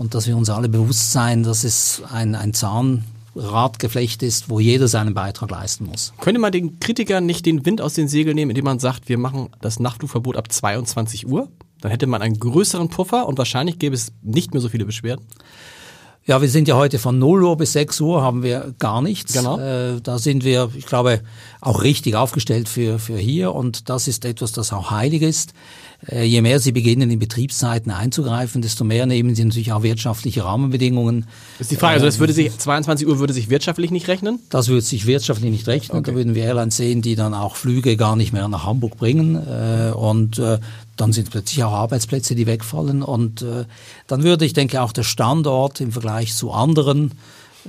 [0.00, 4.88] und dass wir uns alle bewusst sein, dass es ein, ein Zahnradgeflecht ist, wo jeder
[4.88, 6.14] seinen Beitrag leisten muss.
[6.22, 9.18] Könnte man den Kritikern nicht den Wind aus den Segeln nehmen, indem man sagt, wir
[9.18, 11.48] machen das Nachtflugverbot ab 22 Uhr?
[11.82, 15.26] Dann hätte man einen größeren Puffer und wahrscheinlich gäbe es nicht mehr so viele Beschwerden.
[16.24, 19.34] Ja, wir sind ja heute von 0 Uhr bis 6 Uhr haben wir gar nichts.
[19.34, 19.58] Genau.
[19.58, 21.20] Äh, da sind wir, ich glaube,
[21.60, 25.52] auch richtig aufgestellt für, für hier und das ist etwas, das auch heilig ist.
[26.08, 30.44] Äh, je mehr Sie beginnen, in Betriebszeiten einzugreifen, desto mehr nehmen Sie natürlich auch wirtschaftliche
[30.44, 31.26] Rahmenbedingungen.
[31.58, 31.94] Das ist die Frage.
[31.94, 34.38] Also das würde sich 22 Uhr würde sich wirtschaftlich nicht rechnen.
[34.48, 36.02] Das würde sich wirtschaftlich nicht rechnen.
[36.02, 39.36] Da würden wir Airlines sehen, die dann auch Flüge gar nicht mehr nach Hamburg bringen.
[39.36, 40.58] Äh, und äh,
[40.96, 43.02] dann sind plötzlich auch Arbeitsplätze, die wegfallen.
[43.02, 43.42] Und
[44.06, 47.12] dann würde ich denke auch der Standort im Vergleich zu anderen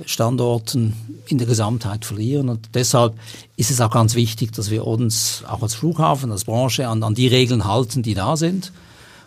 [0.06, 0.94] Standorten
[1.26, 2.48] in der Gesamtheit verlieren.
[2.48, 3.14] Und deshalb
[3.56, 7.14] ist es auch ganz wichtig, dass wir uns auch als Flughafen, als Branche an, an
[7.14, 8.72] die Regeln halten, die da sind.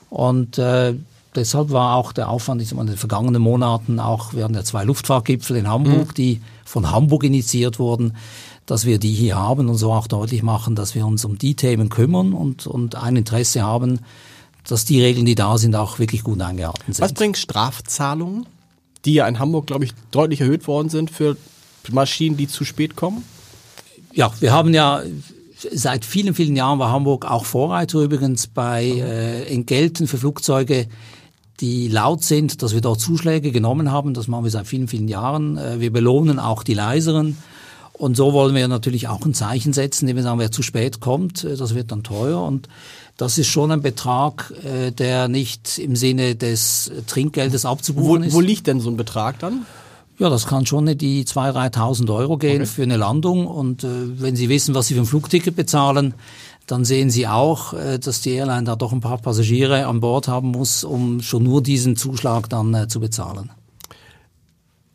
[0.09, 0.95] Und äh,
[1.35, 4.63] deshalb war auch der Aufwand ich sag mal, in den vergangenen Monaten, auch haben ja
[4.63, 8.15] zwei Luftfahrtgipfel in Hamburg, die von Hamburg initiiert wurden,
[8.65, 11.55] dass wir die hier haben und so auch deutlich machen, dass wir uns um die
[11.55, 13.99] Themen kümmern und, und ein Interesse haben,
[14.67, 17.03] dass die Regeln, die da sind, auch wirklich gut eingehalten sind.
[17.03, 18.47] Was bringt Strafzahlungen,
[19.05, 21.37] die ja in Hamburg, glaube ich, deutlich erhöht worden sind für
[21.91, 23.23] Maschinen, die zu spät kommen?
[24.13, 25.03] Ja, wir haben ja
[25.71, 30.87] seit vielen, vielen Jahren war Hamburg auch Vorreiter übrigens bei äh, Entgelten für Flugzeuge,
[31.59, 34.13] die laut sind, dass wir dort Zuschläge genommen haben.
[34.13, 35.57] Das machen wir seit vielen, vielen Jahren.
[35.57, 37.37] Äh, wir belohnen auch die leiseren.
[37.93, 40.99] Und so wollen wir natürlich auch ein Zeichen setzen, indem wir sagen, wer zu spät
[40.99, 42.41] kommt, äh, das wird dann teuer.
[42.41, 42.67] Und
[43.17, 48.33] das ist schon ein Betrag, äh, der nicht im Sinne des Trinkgeldes Wo, abzubuchen ist.
[48.33, 49.65] wo liegt denn so ein Betrag dann?
[50.17, 53.47] Ja, das kann schon in die 2.000, 3.000 Euro gehen für eine Landung.
[53.47, 53.87] Und äh,
[54.21, 56.13] wenn Sie wissen, was Sie für ein Flugticket bezahlen,
[56.67, 60.27] dann sehen Sie auch, äh, dass die Airline da doch ein paar Passagiere an Bord
[60.27, 63.49] haben muss, um schon nur diesen Zuschlag dann äh, zu bezahlen.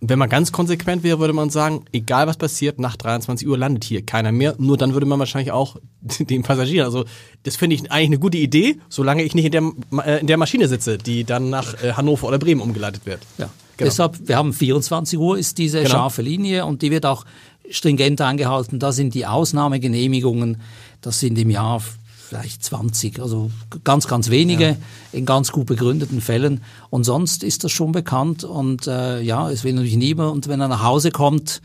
[0.03, 3.85] Wenn man ganz konsequent wäre, würde man sagen, egal was passiert, nach 23 Uhr landet
[3.85, 4.55] hier keiner mehr.
[4.59, 5.77] Nur dann würde man wahrscheinlich auch
[6.21, 7.05] den Passagier, also
[7.43, 9.73] das finde ich eigentlich eine gute Idee, solange ich nicht in der,
[10.07, 13.21] äh, in der Maschine sitze, die dann nach äh, Hannover oder Bremen umgeleitet wird.
[13.39, 13.51] Ja.
[13.77, 13.89] Genau.
[13.89, 15.91] Deshalb, wir haben 24 Uhr ist diese Genau.
[15.91, 17.25] scharfe Linie und die wird auch
[17.71, 18.79] stringent eingehalten.
[18.79, 20.61] Da sind die Ausnahmegenehmigungen,
[21.01, 21.83] das sind im Jahr
[22.31, 23.51] vielleicht 20, also
[23.83, 24.77] ganz, ganz wenige
[25.11, 26.63] in ganz gut begründeten Fällen.
[26.89, 30.69] Und sonst ist das schon bekannt und äh, ja, es will natürlich niemand, wenn er
[30.69, 31.61] nach Hause kommt,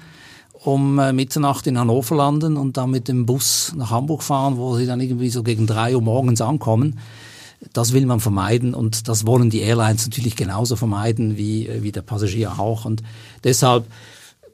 [0.54, 4.76] um äh, Mitternacht in Hannover landen und dann mit dem Bus nach Hamburg fahren, wo
[4.76, 6.98] sie dann irgendwie so gegen drei Uhr morgens ankommen.
[7.72, 11.92] Das will man vermeiden und das wollen die Airlines natürlich genauso vermeiden wie, äh, wie
[11.92, 12.86] der Passagier auch.
[12.86, 13.04] Und
[13.44, 13.86] deshalb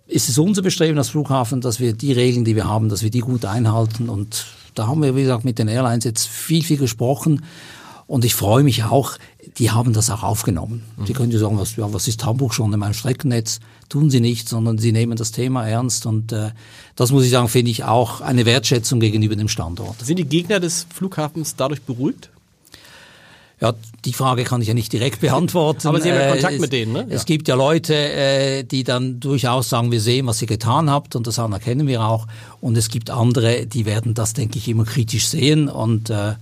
[0.08, 3.12] ist es unser Bestreben als Flughafen, dass wir die Regeln, die wir haben, dass wir
[3.12, 4.10] die gut einhalten.
[4.10, 7.44] Und da haben wir, wie gesagt, mit den Airlines jetzt viel, viel gesprochen.
[8.08, 9.18] Und ich freue mich auch,
[9.58, 10.84] die haben das auch aufgenommen.
[11.08, 13.62] Die können ja sagen, was, ja, was ist Hamburg schon in meinem Streckennetz?
[13.88, 16.06] Tun sie nicht, sondern sie nehmen das Thema ernst.
[16.06, 16.52] Und äh,
[16.96, 20.02] das muss ich sagen, finde ich auch eine Wertschätzung gegenüber dem Standort.
[20.02, 22.30] Sind die Gegner des Flughafens dadurch beruhigt?
[23.62, 23.74] Ja,
[24.06, 25.88] die Frage kann ich ja nicht direkt beantworten.
[25.88, 27.06] Aber Sie haben ja Äh, Kontakt es, mit denen, ne?
[27.10, 27.26] Es Ja.
[27.26, 31.28] gibt ja Leute, äh, die dann durchaus sagen, wir sehen, was ihr getan habt und
[31.28, 32.26] das anerkennen wir auch.
[32.60, 36.34] Und es gibt andere, die werden das, denke ich, immer kritisch sehen und äh,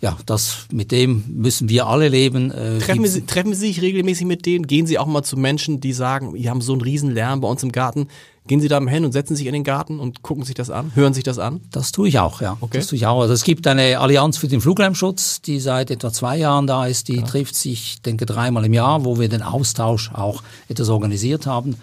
[0.00, 2.50] ja, das mit dem müssen wir alle leben.
[2.50, 4.66] Äh, Treffen, Sie, treffen Sie sich regelmäßig mit denen?
[4.66, 7.48] Gehen Sie auch mal zu Menschen, die sagen, wir haben so einen riesen Lärm bei
[7.48, 8.08] uns im Garten.
[8.46, 10.92] Gehen Sie da hin und setzen sich in den Garten und gucken sich das an,
[10.94, 11.60] hören sich das an?
[11.70, 12.56] Das tue ich auch, ja.
[12.60, 12.78] Okay.
[12.78, 13.20] Das tue ich auch.
[13.20, 17.08] Also es gibt eine Allianz für den Fluglärmschutz, die seit etwa zwei Jahren da ist.
[17.08, 21.76] Die trifft sich, denke dreimal im Jahr, wo wir den Austausch auch etwas organisiert haben.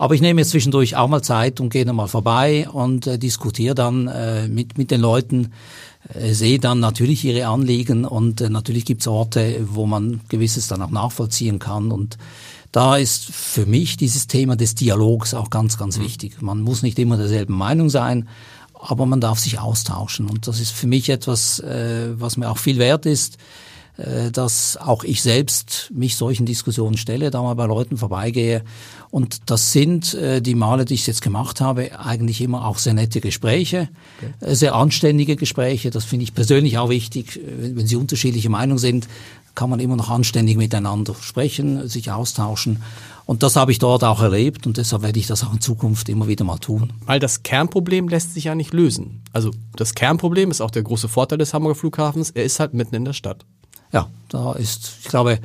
[0.00, 3.18] Aber ich nehme jetzt zwischendurch auch mal Zeit und gehe dann mal vorbei und äh,
[3.18, 5.52] diskutiere dann äh, mit, mit den Leuten,
[6.14, 10.82] sehe dann natürlich ihre Anliegen und äh, natürlich gibt es Orte, wo man gewisses dann
[10.82, 12.18] auch nachvollziehen kann und
[12.72, 16.40] da ist für mich dieses Thema des Dialogs auch ganz, ganz wichtig.
[16.40, 18.28] Man muss nicht immer derselben Meinung sein,
[18.80, 20.30] aber man darf sich austauschen.
[20.30, 23.38] Und das ist für mich etwas, äh, was mir auch viel wert ist, äh,
[24.32, 28.62] dass auch ich selbst mich solchen Diskussionen stelle, da mal bei Leuten vorbeigehe.
[29.10, 32.94] Und das sind äh, die Male, die ich jetzt gemacht habe, eigentlich immer auch sehr
[32.94, 34.52] nette Gespräche, okay.
[34.52, 35.90] Äh, sehr anständige Gespräche.
[35.90, 37.40] Das finde ich persönlich auch wichtig.
[37.44, 39.08] Wenn, wenn Sie unterschiedliche Meinungen sind,
[39.54, 42.82] kann man immer noch anständig miteinander sprechen, sich austauschen.
[43.26, 46.08] Und das habe ich dort auch erlebt und deshalb werde ich das auch in Zukunft
[46.08, 46.92] immer wieder mal tun.
[47.04, 49.22] Weil das Kernproblem lässt sich ja nicht lösen.
[49.32, 52.94] Also das Kernproblem ist auch der große Vorteil des Hamburger Flughafens, er ist halt mitten
[52.94, 53.44] in der Stadt.
[53.92, 55.38] Ja, da ist, ich glaube,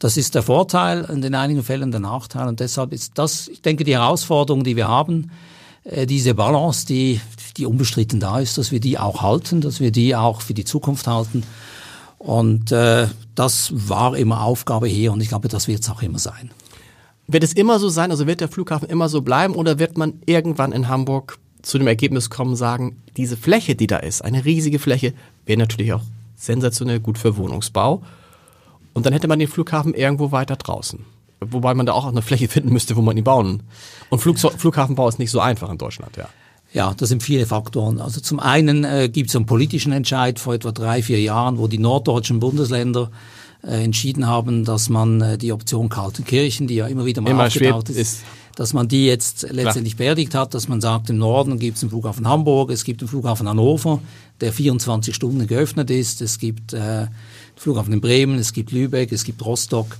[0.00, 3.62] das ist der Vorteil und in einigen Fällen der Nachteil und deshalb ist das, ich
[3.62, 5.30] denke, die Herausforderung, die wir haben,
[5.84, 7.20] äh, diese Balance, die,
[7.56, 10.64] die unbestritten da ist, dass wir die auch halten, dass wir die auch für die
[10.64, 11.44] Zukunft halten.
[12.18, 16.18] Und äh, das war immer Aufgabe hier und ich glaube, das wird es auch immer
[16.18, 16.50] sein.
[17.26, 20.14] Wird es immer so sein, also wird der Flughafen immer so bleiben oder wird man
[20.26, 24.78] irgendwann in Hamburg zu dem Ergebnis kommen, sagen, diese Fläche, die da ist, eine riesige
[24.78, 25.14] Fläche,
[25.46, 26.02] wäre natürlich auch
[26.42, 28.02] sensationell gut für Wohnungsbau.
[28.92, 31.04] Und dann hätte man den Flughafen irgendwo weiter draußen.
[31.40, 33.62] Wobei man da auch eine Fläche finden müsste, wo man ihn bauen.
[34.10, 36.28] Und Flug Flughafenbau ist nicht so einfach in Deutschland, ja.
[36.72, 38.00] Ja, das sind viele Faktoren.
[38.00, 41.68] Also zum einen äh, gibt es einen politischen Entscheid vor etwa drei, vier Jahren, wo
[41.68, 43.10] die norddeutschen Bundesländer
[43.62, 47.46] äh, entschieden haben, dass man äh, die Option Kaltenkirchen, die ja immer wieder mal immer
[47.46, 48.22] aufgetaucht ist, ist,
[48.56, 51.90] dass man die jetzt letztendlich beerdigt hat, dass man sagt, im Norden gibt es einen
[51.90, 54.00] Flughafen Hamburg, es gibt einen Flughafen Hannover,
[54.40, 57.08] der 24 Stunden geöffnet ist, es gibt äh, den
[57.56, 59.96] Flughafen in Bremen, es gibt Lübeck, es gibt Rostock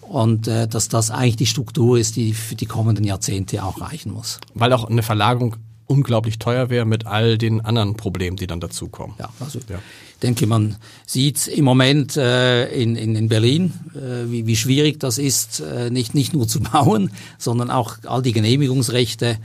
[0.00, 4.12] und äh, dass das eigentlich die Struktur ist, die für die kommenden Jahrzehnte auch reichen
[4.12, 4.38] muss.
[4.54, 9.16] Weil auch eine Verlagerung unglaublich teuer wäre mit all den anderen Problemen, die dann dazukommen.
[9.18, 9.78] Ja, also ja.
[10.14, 14.98] ich denke, man sieht im Moment äh, in, in, in Berlin, äh, wie, wie schwierig
[15.00, 19.38] das ist, äh, nicht, nicht nur zu bauen, sondern auch all die Genehmigungsrechte.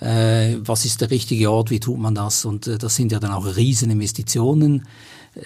[0.00, 2.44] Äh, was ist der richtige Ort, wie tut man das?
[2.44, 4.86] Und äh, das sind ja dann auch riesen Investitionen.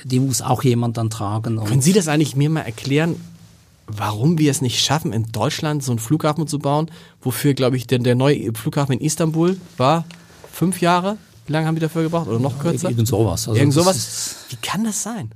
[0.04, 1.62] Die muss auch jemand dann tragen.
[1.64, 3.16] Können Sie das eigentlich mir mal erklären,
[3.86, 6.90] warum wir es nicht schaffen, in Deutschland so einen Flughafen zu bauen,
[7.22, 10.04] wofür, glaube ich, denn der neue Flughafen in Istanbul war
[10.56, 11.18] fünf Jahre?
[11.46, 12.28] Wie lange haben die dafür gebraucht?
[12.28, 12.88] Oder noch kürzer?
[12.88, 13.46] Irgend sowas.
[13.46, 14.36] Also Irgend sowas.
[14.48, 15.30] Wie kann das sein?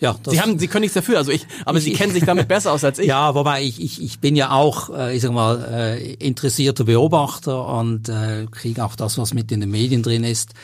[0.00, 2.48] Ja, Sie haben, Sie können nichts dafür, also ich, aber ich, Sie kennen sich damit
[2.48, 3.06] besser aus als ich.
[3.06, 7.68] Ja, wobei ich, ich, ich bin ja auch, äh, ich sag mal, äh, interessierter Beobachter
[7.68, 10.54] und äh, kriege auch das, was mit in den Medien drin ist.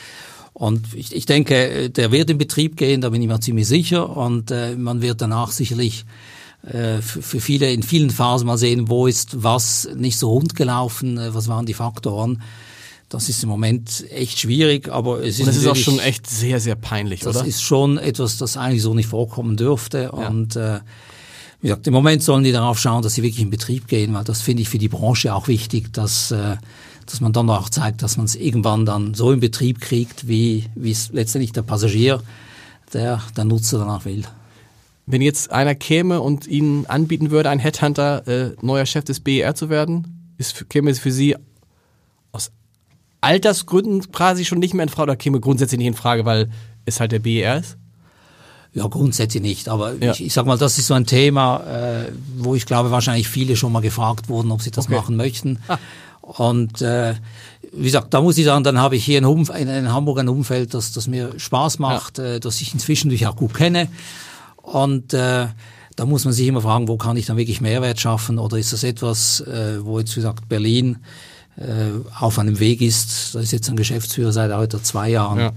[0.54, 4.16] Und ich, ich denke, der wird in Betrieb gehen, da bin ich mir ziemlich sicher.
[4.16, 6.04] Und äh, man wird danach sicherlich
[6.66, 10.56] äh, für, für viele in vielen Phasen mal sehen, wo ist was nicht so rund
[10.56, 12.42] gelaufen, äh, was waren die Faktoren.
[13.08, 15.40] Das ist im Moment echt schwierig, aber es ist.
[15.40, 17.38] Und es ist auch schon echt sehr, sehr peinlich, das oder?
[17.40, 20.10] Das ist schon etwas, das eigentlich so nicht vorkommen dürfte.
[20.12, 20.28] Ja.
[20.28, 20.80] Und äh,
[21.60, 24.24] wie gesagt, im Moment sollen die darauf schauen, dass sie wirklich in Betrieb gehen, weil
[24.24, 26.56] das finde ich für die Branche auch wichtig, dass, äh,
[27.06, 30.66] dass man dann auch zeigt, dass man es irgendwann dann so in Betrieb kriegt, wie,
[30.74, 32.22] wie es letztendlich der Passagier,
[32.92, 34.24] der, der Nutzer danach will.
[35.06, 39.54] Wenn jetzt einer käme und Ihnen anbieten würde, ein Headhunter äh, neuer Chef des BER
[39.54, 41.34] zu werden, ist, käme es für Sie
[43.20, 46.50] Altersgründen quasi schon nicht mehr in Frage oder käme grundsätzlich nicht in Frage, weil
[46.84, 47.76] es halt der BER ist?
[48.74, 49.68] Ja, grundsätzlich nicht.
[49.68, 50.12] Aber ja.
[50.12, 53.56] ich, ich sag mal, das ist so ein Thema, äh, wo ich glaube, wahrscheinlich viele
[53.56, 54.96] schon mal gefragt wurden, ob sie das okay.
[54.96, 55.58] machen möchten.
[55.68, 55.78] Ah.
[56.20, 57.14] Und äh,
[57.72, 60.18] wie gesagt, da muss ich sagen, dann habe ich hier in, Umf in, in Hamburg
[60.18, 62.34] ein Umfeld, das, das mir Spaß macht, ja.
[62.34, 63.88] äh, das ich inzwischen durch auch gut kenne.
[64.56, 65.46] Und äh,
[65.96, 68.38] da muss man sich immer fragen, wo kann ich dann wirklich Mehrwert schaffen?
[68.38, 70.98] Oder ist das etwas, äh, wo jetzt, wie gesagt, Berlin
[72.18, 73.34] auf einem Weg ist.
[73.34, 75.52] Da ist jetzt ein Geschäftsführer seit heute zwei Jahren ja.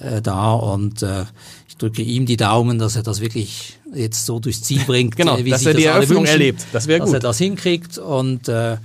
[0.00, 1.24] äh, da und äh,
[1.68, 5.38] ich drücke ihm die Daumen, dass er das wirklich jetzt so durchs Ziel bringt, genau,
[5.38, 6.66] äh, wie dass sich er die das Eröffnung wünschen, erlebt.
[6.72, 7.08] Das wäre gut.
[7.08, 8.76] Dass er das hinkriegt und äh,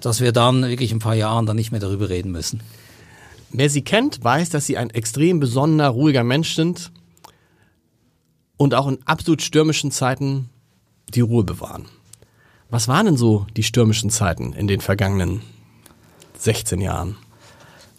[0.00, 2.60] dass wir dann wirklich ein paar Jahren dann nicht mehr darüber reden müssen.
[3.50, 6.90] Wer Sie kennt, weiß, dass Sie ein extrem besonderer, ruhiger Mensch sind
[8.56, 10.50] und auch in absolut stürmischen Zeiten
[11.14, 11.86] die Ruhe bewahren.
[12.70, 15.42] Was waren denn so die stürmischen Zeiten in den vergangenen
[16.44, 17.16] 16 Jahren?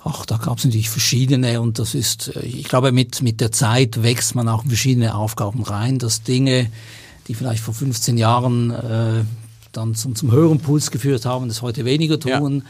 [0.03, 3.51] Ach, da gab es natürlich verschiedene und das ist, äh, ich glaube, mit, mit der
[3.51, 6.69] Zeit wächst man auch in verschiedene Aufgaben rein, dass Dinge,
[7.27, 9.23] die vielleicht vor 15 Jahren äh,
[9.71, 12.63] dann zum, zum höheren Puls geführt haben, das heute weniger tun.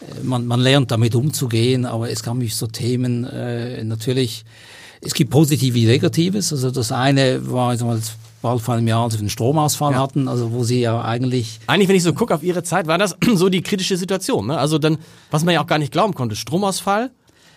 [0.00, 0.16] Ja.
[0.18, 4.44] Äh, man, man lernt damit umzugehen, aber es gab mich so Themen äh, natürlich,
[5.00, 6.52] es gibt positive wie Negatives.
[6.52, 8.00] Also das eine war, ich sag mal,
[8.42, 9.98] bald vor einem Jahr, als wir einen Stromausfall ja.
[9.98, 11.60] hatten, also wo sie ja eigentlich...
[11.66, 14.48] Eigentlich, wenn ich so gucke auf ihre Zeit, war das so die kritische Situation.
[14.48, 14.58] Ne?
[14.58, 14.98] Also dann,
[15.30, 17.10] was man ja auch gar nicht glauben konnte, Stromausfall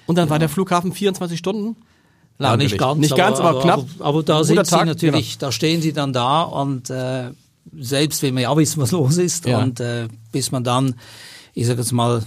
[0.05, 0.29] und dann ja.
[0.29, 1.75] war der Flughafen 24 Stunden
[2.37, 3.85] ja, nicht ganz, nicht ganz, aber, aber knapp.
[3.99, 5.47] Aber, aber da sind Tag, sie natürlich, genau.
[5.47, 7.31] da stehen sie dann da und äh,
[7.77, 9.59] selbst wenn wir ja wissen, was los ist ja.
[9.59, 10.95] und äh, bis man dann,
[11.53, 12.23] ich sage jetzt mal,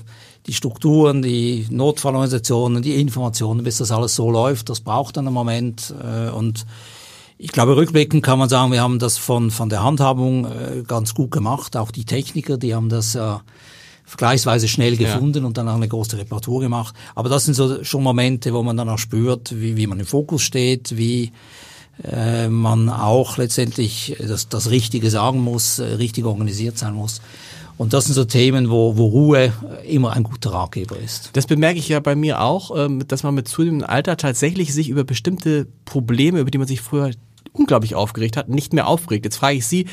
[0.47, 5.35] die Strukturen, die Notfallorganisationen, die Informationen, bis das alles so läuft, das braucht dann einen
[5.35, 6.65] Moment äh, und
[7.41, 11.15] Ich glaube, rückblickend kann man sagen, wir haben das von, von der Handhabung äh, ganz
[11.15, 11.77] gut gemacht.
[11.77, 13.37] Auch die Techniker, die haben das äh,
[14.05, 15.47] vergleichsweise schnell gefunden ja.
[15.47, 16.97] und dann auch eine große Reparatur gemacht.
[17.15, 20.07] Aber das sind so schon Momente, wo man dann auch spürt, wie, wie man im
[20.07, 21.31] Fokus steht, wie
[22.03, 27.21] äh, man auch letztendlich das, das Richtige sagen muss, äh, richtig organisiert sein muss.
[27.77, 29.53] Und das sind so Themen, wo, wo Ruhe
[29.87, 31.31] immer ein guter Ratgeber ist.
[31.35, 34.89] Das bemerke ich ja bei mir auch, ähm, dass man mit zunehmendem Alter tatsächlich sich
[34.89, 37.13] über bestimmte Probleme, über die man sich früher
[37.59, 39.25] unglaublich aufgeregt hat, nicht mehr aufregt.
[39.25, 39.87] Jetzt frage ich Sie,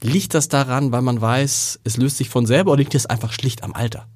[0.00, 3.32] liegt das daran, weil man weiß, es löst sich von selber oder liegt es einfach
[3.32, 4.06] schlicht am Alter?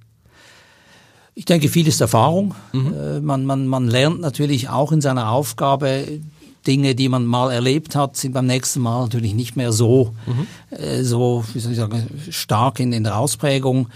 [1.34, 2.54] Ich denke, viel ist Erfahrung.
[2.72, 2.92] Mhm.
[2.92, 6.20] Äh, man, man, man lernt natürlich auch in seiner Aufgabe
[6.66, 10.76] Dinge, die man mal erlebt hat, sind beim nächsten Mal natürlich nicht mehr so, mhm.
[10.76, 13.88] äh, so wie soll ich sagen, stark in, in der Ausprägung.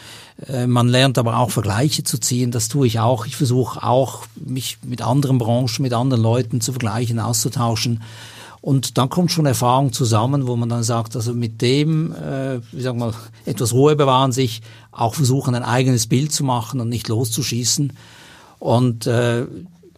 [0.49, 2.51] Äh, man lernt aber auch Vergleiche zu ziehen.
[2.51, 3.27] Das tue ich auch.
[3.27, 8.03] Ich versuche auch, mich mit anderen Branchen, mit anderen Leuten zu vergleichen, auszutauschen.
[8.62, 12.81] Und dann kommt schon Erfahrung zusammen, wo man dann sagt, also mit dem, äh, wie
[12.81, 13.12] sagen wir,
[13.44, 17.92] etwas Ruhe bewahren, sich auch versuchen, ein eigenes Bild zu machen und nicht loszuschießen.
[18.61, 19.46] Und äh,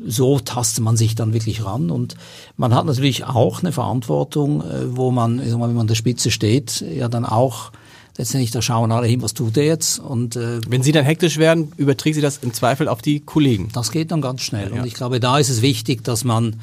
[0.05, 1.91] so tastet man sich dann wirklich ran.
[1.91, 2.17] Und
[2.57, 5.89] man hat natürlich auch eine Verantwortung, äh, wo man, ich sag mal, wenn man an
[5.89, 7.71] der Spitze steht, ja dann auch
[8.17, 9.99] letztendlich da schauen alle hin, was tut er jetzt.
[9.99, 13.69] Und äh, wenn Sie dann hektisch werden, überträgt Sie das im Zweifel auf die Kollegen.
[13.75, 14.71] Das geht dann ganz schnell.
[14.73, 14.81] Ja.
[14.81, 16.57] Und ich glaube, da ist es wichtig, dass man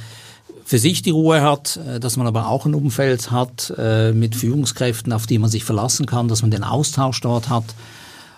[0.72, 4.38] für sich die Ruhe hat, äh, dass man aber auch ein Umfeld hat äh, mit
[4.38, 7.66] Führungskräften, auf die man sich verlassen kann, dass man den Austausch dort hat.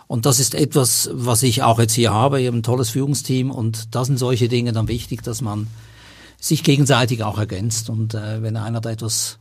[0.08, 2.42] Und das ist etwas, was ich auch jetzt hier habe.
[2.42, 5.68] Ich habe ein tolles Führungsteam und da sind solche Dinge dann wichtig, dass man
[6.40, 7.92] sich gegenseitig auch ergänzt.
[7.92, 9.38] Und äh, wenn einer da etwas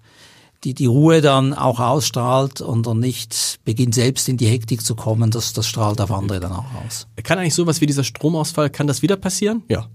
[0.63, 4.97] die, die Ruhe dann auch ausstrahlt und dann nicht beginnt selbst in die Hektik zu
[4.97, 7.07] kommen, das, das strahlt auf andere dann auch aus.
[7.25, 9.63] Kann eigentlich sowas wie dieser Stromausfall, kann das wieder passieren?
[9.71, 9.89] Ja.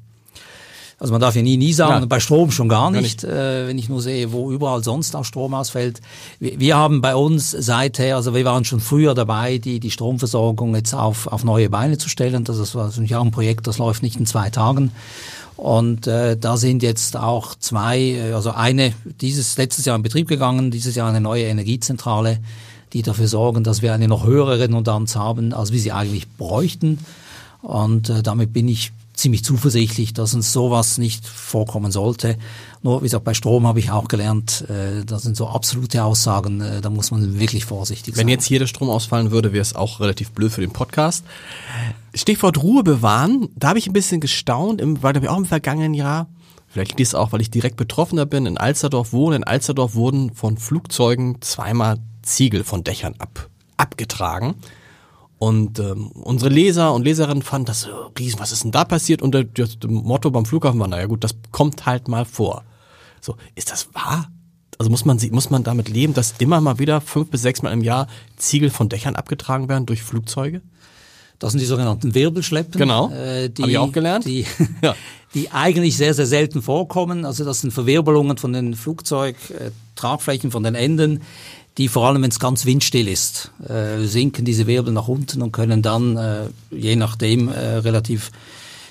[1.00, 2.06] Also man darf ja nie, nie sagen, ja.
[2.08, 3.38] bei Strom schon gar nicht, gar nicht.
[3.40, 6.02] Äh, wenn ich nur sehe, wo überall sonst auch Strom ausfällt.
[6.40, 10.76] Wir, wir, haben bei uns seither, also wir waren schon früher dabei, die, die Stromversorgung
[10.76, 12.46] jetzt auf, auf neue Beine zu stellen.
[12.46, 14.92] Das ist natürlich auch ein Projekt, das läuft nicht in zwei Tagen.
[15.56, 20.28] Und äh, da sind jetzt auch zwei, äh, also eine dieses letztes Jahr in Betrieb
[20.28, 22.40] gegangen, dieses Jahr eine neue Energiezentrale,
[22.94, 27.00] die dafür sorgen, dass wir eine noch höhere Redundanz haben, als wir sie eigentlich bräuchten.
[27.62, 32.38] Und äh, damit bin ich ziemlich zuversichtlich, dass uns sowas nicht vorkommen sollte.
[32.84, 36.62] Nur, wie gesagt, bei Strom habe ich auch gelernt, äh, das sind so absolute Aussagen,
[36.62, 38.22] äh, da muss man wirklich vorsichtig sein.
[38.22, 41.26] Wenn jetzt hier der Strom ausfallen würde, wäre es auch relativ blöd für den Podcast.
[42.14, 45.96] Stichwort Ruhe bewahren, da habe ich ein bisschen gestaunt, im, weil wir auch im vergangenen
[45.96, 46.28] Jahr,
[46.68, 49.38] vielleicht liegt es auch, weil ich direkt Betroffener bin, in Alsterdorf wohne.
[49.38, 54.56] In Alsterdorf wurden von Flugzeugen zweimal Ziegel von Dächern ab, abgetragen.
[55.40, 59.22] Und ähm, unsere Leser und Leserinnen fanden das so riesen, was ist denn da passiert?
[59.22, 62.64] Und das Motto beim Flughafen war, naja gut, das kommt halt mal vor.
[63.22, 64.32] So, ist das wahr?
[64.80, 67.72] Also muss man, muss man damit leben, dass immer mal wieder fünf bis sechs Mal
[67.72, 70.62] im Jahr Ziegel von Dächern abgetragen werden durch Flugzeuge?
[71.40, 72.80] Das sind die sogenannten Wirbelschleppen.
[72.80, 73.12] Genau.
[73.12, 74.26] Äh, die, Hab ich auch gelernt.
[74.26, 74.46] Die,
[74.82, 74.96] ja.
[75.36, 77.26] die eigentlich sehr, sehr selten vorkommen.
[77.26, 81.22] Also das sind Verwirbelungen von den Flugzeugtragflächen, äh, von den Enden,
[81.78, 85.52] die vor allem, wenn es ganz windstill ist, äh, sinken diese Wirbel nach unten und
[85.52, 88.32] können dann, äh, je nachdem, äh, relativ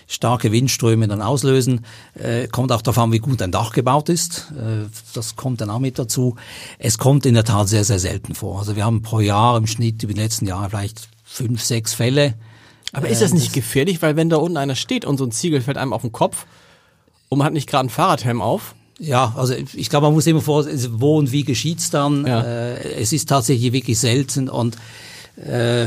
[0.07, 1.85] starke Windströme dann auslösen.
[2.15, 4.53] Äh, kommt auch darauf an, wie gut ein Dach gebaut ist.
[4.53, 6.37] Äh, das kommt dann auch mit dazu.
[6.79, 8.61] Es kommt in der Tat sehr, sehr selten vor.
[8.61, 12.35] Also wir haben pro Jahr im Schnitt über die letzten Jahre vielleicht fünf, sechs Fälle.
[12.93, 14.01] Aber ist das nicht äh, das gefährlich?
[14.01, 16.47] Weil wenn da unten einer steht und so ein Ziegel fällt einem auf den Kopf
[17.29, 20.41] und man hat nicht gerade einen Fahrradhelm auf, ja, also ich glaube, man muss immer
[20.41, 22.27] vor, wo und wie geschieht's dann.
[22.27, 22.43] Ja.
[22.43, 24.77] Äh, es ist tatsächlich wirklich selten und
[25.37, 25.87] äh,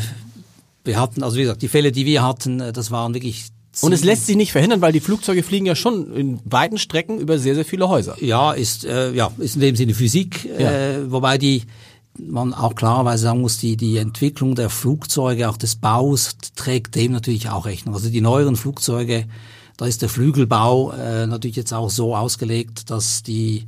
[0.83, 3.47] wir hatten, also wie gesagt, die Fälle, die wir hatten, äh, das waren wirklich
[3.81, 7.19] und es lässt sich nicht verhindern, weil die Flugzeuge fliegen ja schon in weiten Strecken
[7.19, 8.21] über sehr, sehr viele Häuser.
[8.21, 10.69] Ja, ist, äh, ja, ist in dem Sinne Physik, ja.
[10.69, 11.63] äh, wobei die,
[12.17, 17.13] man auch klarerweise sagen muss, die, die Entwicklung der Flugzeuge, auch des Baus, trägt dem
[17.13, 17.95] natürlich auch Rechnung.
[17.95, 19.25] Also die neueren Flugzeuge
[19.79, 23.65] da ist der Flügelbau äh, natürlich jetzt auch so ausgelegt, dass die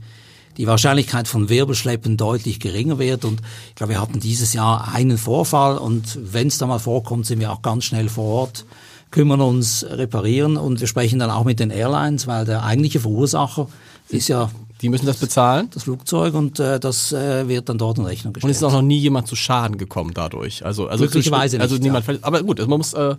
[0.57, 3.23] die Wahrscheinlichkeit von Wirbelschleppen deutlich geringer wird.
[3.23, 7.25] Und ich glaube, wir hatten dieses Jahr einen Vorfall und wenn es da mal vorkommt,
[7.25, 8.65] sind wir auch ganz schnell vor Ort,
[9.09, 13.69] kümmern uns, reparieren und wir sprechen dann auch mit den Airlines, weil der eigentliche Verursacher
[14.09, 15.69] ist ja die müssen das bezahlen?
[15.73, 18.49] Das Flugzeug und äh, das äh, wird dann dort in Rechnung gestellt.
[18.49, 20.65] Und es ist auch noch nie jemand zu Schaden gekommen dadurch.
[20.65, 21.61] Also, also Glücklicherweise nicht.
[21.61, 22.15] Also niemand, ja.
[22.23, 23.15] aber gut, also man muss äh,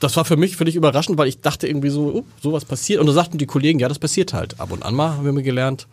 [0.00, 3.00] das war für mich völlig überraschend, weil ich dachte irgendwie so, oh, sowas passiert.
[3.00, 4.60] Und da sagten die Kollegen, ja, das passiert halt.
[4.60, 5.86] Ab und an mal haben wir gelernt.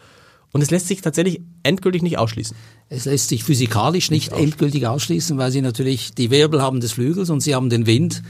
[0.51, 2.55] Und es lässt sich tatsächlich endgültig nicht ausschließen.
[2.89, 6.91] Es lässt sich physikalisch nicht, nicht endgültig ausschließen, weil sie natürlich die Wirbel haben des
[6.91, 8.21] Flügels und sie haben den Wind.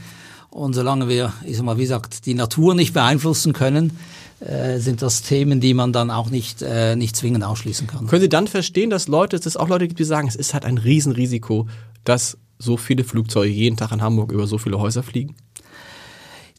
[0.48, 3.98] Und solange wir, ich sag mal, wie gesagt, die Natur nicht beeinflussen können,
[4.40, 8.06] äh, sind das Themen, die man dann auch nicht, äh, nicht zwingend ausschließen kann.
[8.06, 10.54] Können Sie dann verstehen, dass Leute, dass es auch Leute gibt, die sagen, es ist
[10.54, 11.66] halt ein Riesenrisiko,
[12.04, 15.34] dass so viele Flugzeuge jeden Tag in Hamburg über so viele Häuser fliegen?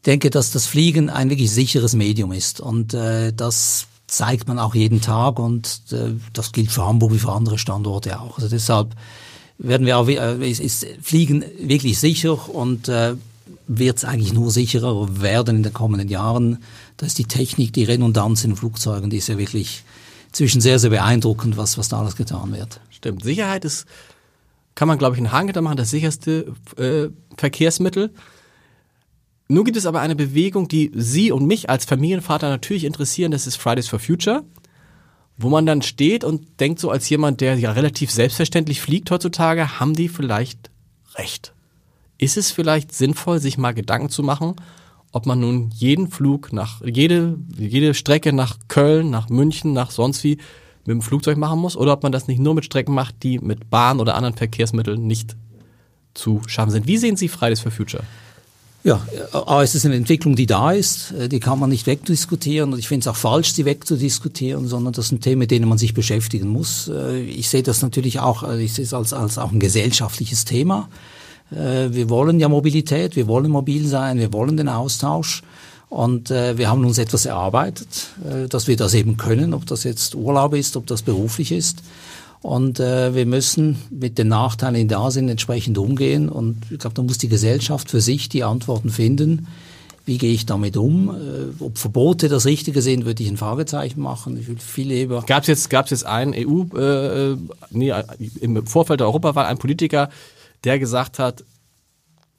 [0.06, 4.56] Ich denke, dass das Fliegen ein wirklich sicheres Medium ist und äh, das zeigt man
[4.56, 8.36] auch jeden Tag und äh, das gilt für Hamburg wie für andere Standorte auch.
[8.36, 8.94] Also deshalb
[9.58, 13.16] werden wir auch, äh, ist, Fliegen wirklich sicher und äh,
[13.66, 16.62] wird es eigentlich nur sicherer werden in den kommenden Jahren.
[16.98, 19.82] Da ist die Technik, die Redundanz in Flugzeugen, die ist ja wirklich
[20.30, 22.78] zwischen sehr, sehr beeindruckend, was, was da alles getan wird.
[22.90, 23.24] Stimmt.
[23.24, 23.86] Sicherheit ist,
[24.76, 28.12] kann man, glaube ich, einen Haken da machen, das sicherste äh, Verkehrsmittel.
[29.48, 33.46] Nun gibt es aber eine Bewegung, die Sie und mich als Familienvater natürlich interessieren, das
[33.46, 34.44] ist Fridays for Future,
[35.36, 39.78] wo man dann steht und denkt so als jemand, der ja relativ selbstverständlich fliegt heutzutage,
[39.78, 40.70] haben die vielleicht
[41.14, 41.52] recht.
[42.18, 44.56] Ist es vielleicht sinnvoll, sich mal Gedanken zu machen,
[45.12, 50.24] ob man nun jeden Flug nach, jede, jede Strecke nach Köln, nach München, nach sonst
[50.24, 50.38] wie
[50.86, 53.38] mit dem Flugzeug machen muss oder ob man das nicht nur mit Strecken macht, die
[53.38, 55.36] mit Bahn oder anderen Verkehrsmitteln nicht
[56.14, 56.86] zu schaffen sind.
[56.86, 58.04] Wie sehen Sie Fridays for Future?
[58.86, 59.02] Ja,
[59.62, 63.00] es ist eine Entwicklung, die da ist, die kann man nicht wegdiskutieren und ich finde
[63.00, 66.88] es auch falsch, sie wegzudiskutieren, sondern das sind Themen, mit denen man sich beschäftigen muss.
[67.26, 70.88] Ich sehe das natürlich auch, ich sehe es als, als auch ein gesellschaftliches Thema.
[71.50, 75.42] Äh, wir wollen ja Mobilität, wir wollen mobil sein, wir wollen den Austausch.
[75.88, 79.84] Und äh, wir haben uns etwas erarbeitet, äh, dass wir das eben können, ob das
[79.84, 81.82] jetzt Urlaub ist, ob das beruflich ist.
[82.42, 86.28] Und äh, wir müssen mit den Nachteilen, die da sind, entsprechend umgehen.
[86.28, 89.48] Und ich glaube, da muss die Gesellschaft für sich die Antworten finden.
[90.04, 91.10] Wie gehe ich damit um?
[91.10, 94.38] Äh, ob Verbote das Richtige sind, würde ich ein Fragezeichen machen.
[94.38, 95.22] Ich will viel lieber.
[95.26, 97.36] Gab es jetzt, gab's jetzt einen EU, äh, äh,
[97.70, 97.92] nee,
[98.40, 100.08] im Vorfeld der Europawahl, einen Politiker,
[100.62, 101.42] der gesagt hat,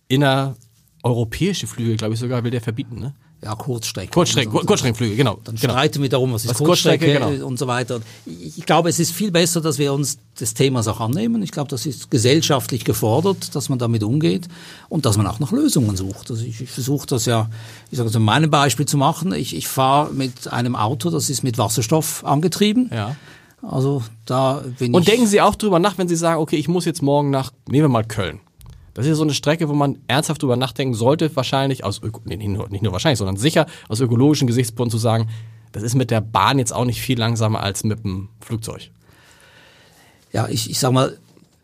[0.07, 3.13] innereuropäische Flüge, glaube ich sogar, will der verbieten, ne?
[3.43, 4.11] Ja, Kurzstrecke.
[4.11, 5.39] Kurzstrecke, also, Kurzstreckenflüge, genau.
[5.43, 5.73] Dann genau.
[5.73, 7.47] streiten wir darum, was ist was Kurzstrecke, Kurzstrecke genau.
[7.47, 8.01] und so weiter.
[8.25, 11.43] Ich glaube, es ist viel besser, dass wir uns des Themas auch annehmen.
[11.43, 14.47] Ich glaube, das ist gesellschaftlich gefordert, dass man damit umgeht
[14.89, 16.31] und dass man auch nach Lösungen sucht.
[16.31, 17.49] Also ich, ich versuche das ja,
[17.91, 19.31] ich sage so, meinem Beispiel zu machen.
[19.33, 22.89] Ich, ich fahre mit einem Auto, das ist mit Wasserstoff angetrieben.
[22.91, 23.15] Ja.
[23.61, 25.07] Also da bin und ich.
[25.07, 27.51] Und denken Sie auch drüber nach, wenn Sie sagen, okay, ich muss jetzt morgen nach,
[27.67, 28.39] nehmen wir mal Köln.
[28.97, 32.35] Das ist so eine Strecke, wo man ernsthaft drüber nachdenken sollte, wahrscheinlich aus, Öko nee,
[32.35, 35.29] nicht, nur, nicht nur wahrscheinlich, sondern sicher aus ökologischen Gesichtspunkten zu sagen,
[35.71, 38.89] das ist mit der Bahn jetzt auch nicht viel langsamer als mit dem Flugzeug.
[40.33, 41.15] Ja, ich, ich sag mal,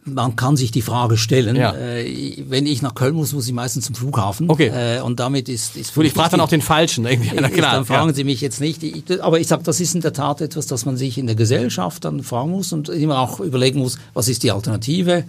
[0.05, 1.55] man kann sich die Frage stellen.
[1.55, 1.73] Ja.
[1.73, 4.51] Äh, wenn ich nach Köln muss, muss ich meistens zum Flughafen.
[4.51, 4.67] Okay.
[4.67, 7.07] Äh, und damit ist, ist Gut, ich frage dann auch den Falschen.
[7.07, 7.31] Irgendwie.
[7.33, 8.13] Na klar, dann fragen ja.
[8.13, 8.83] Sie mich jetzt nicht.
[8.83, 11.35] Ich, aber ich sage, das ist in der Tat etwas, das man sich in der
[11.35, 15.23] Gesellschaft dann fragen muss und immer auch überlegen muss, was ist die Alternative?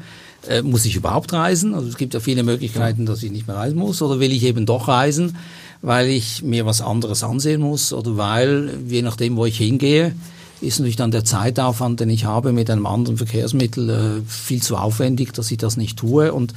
[0.48, 1.74] Äh, muss ich überhaupt reisen?
[1.74, 4.02] Also es gibt ja viele Möglichkeiten, dass ich nicht mehr reisen muss.
[4.02, 5.36] Oder will ich eben doch reisen,
[5.82, 10.14] weil ich mir was anderes ansehen muss oder weil, je nachdem, wo ich hingehe,
[10.60, 14.76] ist natürlich dann der Zeitaufwand, den ich habe mit einem anderen Verkehrsmittel, äh, viel zu
[14.76, 16.32] aufwendig, dass ich das nicht tue.
[16.32, 16.54] Und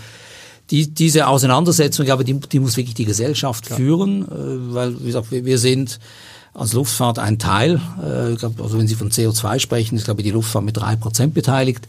[0.71, 3.75] die, diese Auseinandersetzung, ich glaube, die, die muss wirklich die Gesellschaft ja.
[3.75, 5.99] führen, äh, weil, wie gesagt, wir, wir sind
[6.53, 7.81] als Luftfahrt ein Teil.
[8.03, 10.77] Äh, ich glaube, also wenn Sie von CO2 sprechen, ist, glaube ich, die Luftfahrt mit
[10.77, 11.87] drei Prozent beteiligt.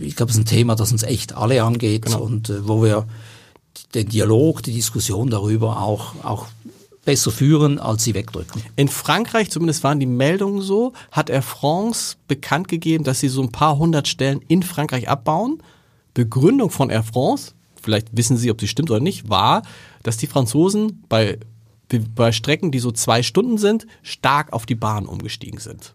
[0.00, 2.20] Ich glaube, es ist ein Thema, das uns echt alle angeht genau.
[2.20, 3.06] und äh, wo wir
[3.94, 6.46] den Dialog, die Diskussion darüber auch, auch
[7.04, 8.62] besser führen, als sie wegdrücken.
[8.76, 13.42] In Frankreich, zumindest waren die Meldungen so, hat Air France bekannt gegeben, dass sie so
[13.42, 15.62] ein paar hundert Stellen in Frankreich abbauen.
[16.14, 19.62] Begründung von Air France, vielleicht wissen Sie, ob sie stimmt oder nicht, war,
[20.02, 21.38] dass die Franzosen bei,
[22.14, 25.94] bei Strecken, die so zwei Stunden sind, stark auf die Bahn umgestiegen sind.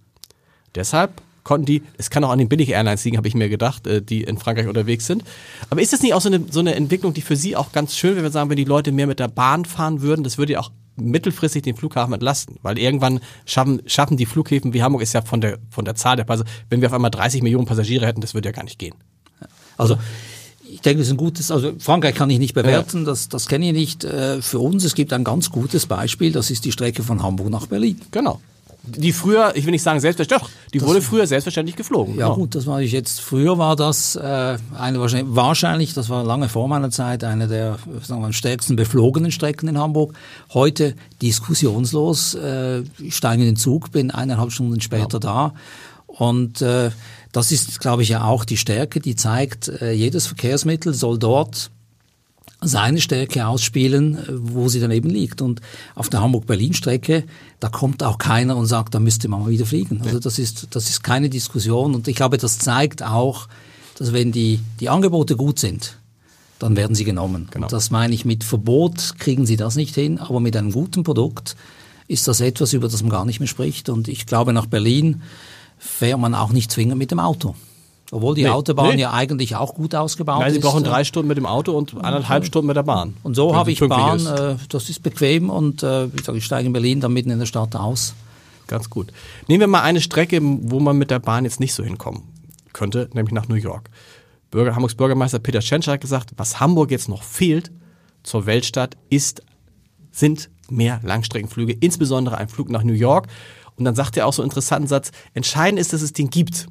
[0.75, 4.01] Deshalb konnten die, es kann auch an den Billig-Airlines liegen, habe ich mir gedacht, äh,
[4.01, 5.23] die in Frankreich unterwegs sind.
[5.69, 7.95] Aber ist das nicht auch so eine, so eine Entwicklung, die für Sie auch ganz
[7.95, 10.37] schön wäre, wenn wir sagen, wenn die Leute mehr mit der Bahn fahren würden, das
[10.37, 15.03] würde ja auch mittelfristig den Flughafen entlasten, weil irgendwann schaffen, schaffen die Flughäfen wie Hamburg
[15.03, 17.65] ist ja von der, von der Zahl der Passagiere, wenn wir auf einmal 30 Millionen
[17.65, 18.95] Passagiere hätten, das würde ja gar nicht gehen.
[19.77, 19.97] Also,
[20.77, 23.05] ich denke, das ist ein gutes, also Frankreich kann ich nicht bewerten, ja.
[23.05, 24.03] das, das kenne ich nicht.
[24.03, 27.49] Äh, für uns, es gibt ein ganz gutes Beispiel, das ist die Strecke von Hamburg
[27.49, 27.99] nach Berlin.
[28.11, 28.39] Genau
[28.87, 32.15] die früher, ich will nicht sagen selbstverständlich, doch, die das wurde früher selbstverständlich geflogen.
[32.15, 32.35] Ja genau.
[32.37, 36.47] gut, das war ich jetzt, früher war das äh, eine wahrscheinlich, wahrscheinlich, das war lange
[36.47, 40.13] vor meiner Zeit, eine der sagen wir, stärksten beflogenen Strecken in Hamburg.
[40.53, 45.19] Heute diskussionslos, äh, ich steige in den Zug, bin eineinhalb Stunden später ja.
[45.19, 45.53] da
[46.07, 46.91] und äh,
[47.31, 51.71] das ist, glaube ich, ja auch die Stärke, die zeigt, äh, jedes Verkehrsmittel soll dort
[52.61, 55.41] seine Stärke ausspielen, wo sie dann eben liegt.
[55.41, 55.61] Und
[55.93, 57.23] auf der Hamburg-Berlin-Strecke,
[57.59, 60.01] da kommt auch keiner und sagt, da müsste man mal wieder fliegen.
[60.03, 61.93] Also das ist, das ist keine Diskussion.
[61.93, 63.47] Und ich glaube, das zeigt auch,
[63.97, 65.97] dass wenn die, die Angebote gut sind,
[66.59, 67.47] dann werden sie genommen.
[67.51, 67.67] Genau.
[67.67, 71.03] Und das meine ich, mit Verbot kriegen sie das nicht hin, aber mit einem guten
[71.03, 71.55] Produkt
[72.07, 73.89] ist das etwas, über das man gar nicht mehr spricht.
[73.89, 75.21] Und ich glaube, nach Berlin
[75.77, 77.55] fährt man auch nicht zwingend mit dem Auto.
[78.11, 79.01] Obwohl die Nee, Autobahn nee.
[79.01, 80.53] ja eigentlich auch gut ausgebaut Nein, ist.
[80.55, 83.15] sie brauchen äh, drei Stunden mit dem Auto und anderthalb Stunden mit der Bahn.
[83.23, 86.67] Und so habe ich Bahn, äh, das ist bequem und äh, wie gesagt, ich steige
[86.67, 88.13] in Berlin dann mitten in der Stadt aus.
[88.67, 89.11] Ganz gut.
[89.47, 92.23] Nehmen wir mal eine Strecke, wo man mit der Bahn jetzt nicht so hinkommen
[92.71, 93.89] könnte, nämlich nach New York.
[94.51, 97.71] Bürger, Hamburgs Bürgermeister Peter Schenscher hat gesagt, was Hamburg jetzt noch fehlt
[98.23, 99.41] zur Weltstadt, ist,
[100.11, 103.27] sind mehr Langstreckenflüge, insbesondere ein Flug nach New York.
[103.77, 106.67] Und dann sagt er auch so einen interessanten Satz, entscheidend ist, dass es den gibt.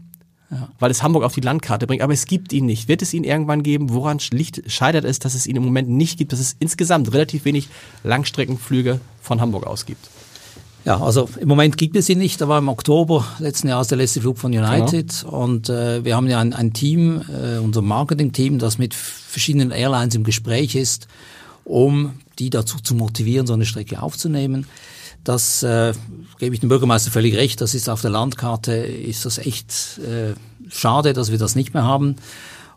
[0.79, 2.87] Weil es Hamburg auf die Landkarte bringt, aber es gibt ihn nicht.
[2.87, 3.93] Wird es ihn irgendwann geben?
[3.93, 7.45] Woran liegt, scheitert es, dass es ihn im Moment nicht gibt, dass es insgesamt relativ
[7.45, 7.69] wenig
[8.05, 10.09] Langstreckenflüge von Hamburg aus gibt?
[10.85, 12.41] Ja, also im Moment gibt es ihn nicht.
[12.41, 16.29] Da war im Oktober letzten Jahres der letzte Flug von United und äh, wir haben
[16.29, 21.09] ja ein, ein Team, äh, unser Marketing-Team, das mit verschiedenen Airlines im Gespräch ist,
[21.65, 24.69] um die dazu zu motivieren, so eine Strecke aufzunehmen.
[25.25, 25.93] Das äh,
[26.39, 27.61] gebe ich dem Bürgermeister völlig recht.
[27.61, 30.35] Das ist auf der Landkarte ist das echt äh,
[30.69, 32.17] schade, dass wir das nicht mehr haben.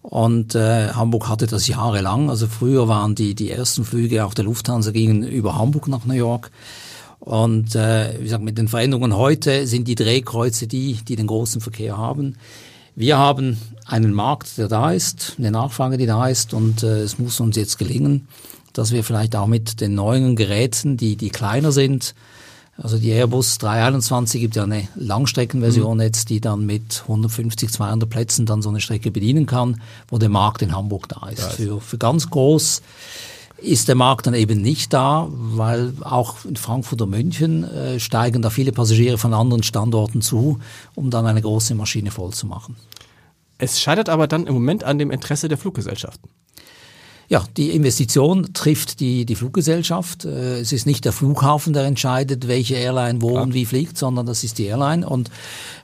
[0.01, 2.29] Und äh, Hamburg hatte das jahrelang.
[2.29, 6.13] Also früher waren die die ersten Flüge auch der Lufthansa gingen über Hamburg nach New
[6.13, 6.51] York.
[7.19, 11.59] Und äh, wie gesagt, mit den Veränderungen heute sind die Drehkreuze die, die den großen
[11.59, 12.35] Verkehr haben.
[12.95, 17.19] Wir haben einen Markt, der da ist, eine Nachfrage, die da ist, und äh, es
[17.19, 18.27] muss uns jetzt gelingen,
[18.79, 22.15] dass wir vielleicht auch mit den neuen Geräten, die, die kleiner sind,
[22.81, 28.45] also die Airbus 321 gibt ja eine Langstreckenversion jetzt, die dann mit 150, 200 Plätzen
[28.45, 31.41] dann so eine Strecke bedienen kann, wo der Markt in Hamburg da ist.
[31.41, 32.81] Für, für ganz groß
[33.57, 38.41] ist der Markt dann eben nicht da, weil auch in Frankfurt und München äh, steigen
[38.41, 40.59] da viele Passagiere von anderen Standorten zu,
[40.95, 42.77] um dann eine große Maschine voll zu machen.
[43.57, 46.29] Es scheitert aber dann im Moment an dem Interesse der Fluggesellschaften.
[47.29, 50.25] Ja, die Investition trifft die, die Fluggesellschaft.
[50.25, 54.25] Äh, Es ist nicht der Flughafen, der entscheidet, welche Airline wo und wie fliegt, sondern
[54.25, 55.07] das ist die Airline.
[55.07, 55.29] Und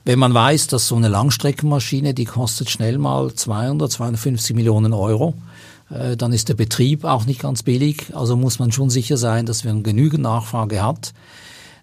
[0.04, 5.34] wenn man weiß, dass so eine Langstreckenmaschine, die kostet schnell mal 200, 250 Millionen Euro,
[5.88, 8.08] äh, dann ist der Betrieb auch nicht ganz billig.
[8.12, 11.12] Also muss man schon sicher sein, dass wir genügend Nachfrage hat,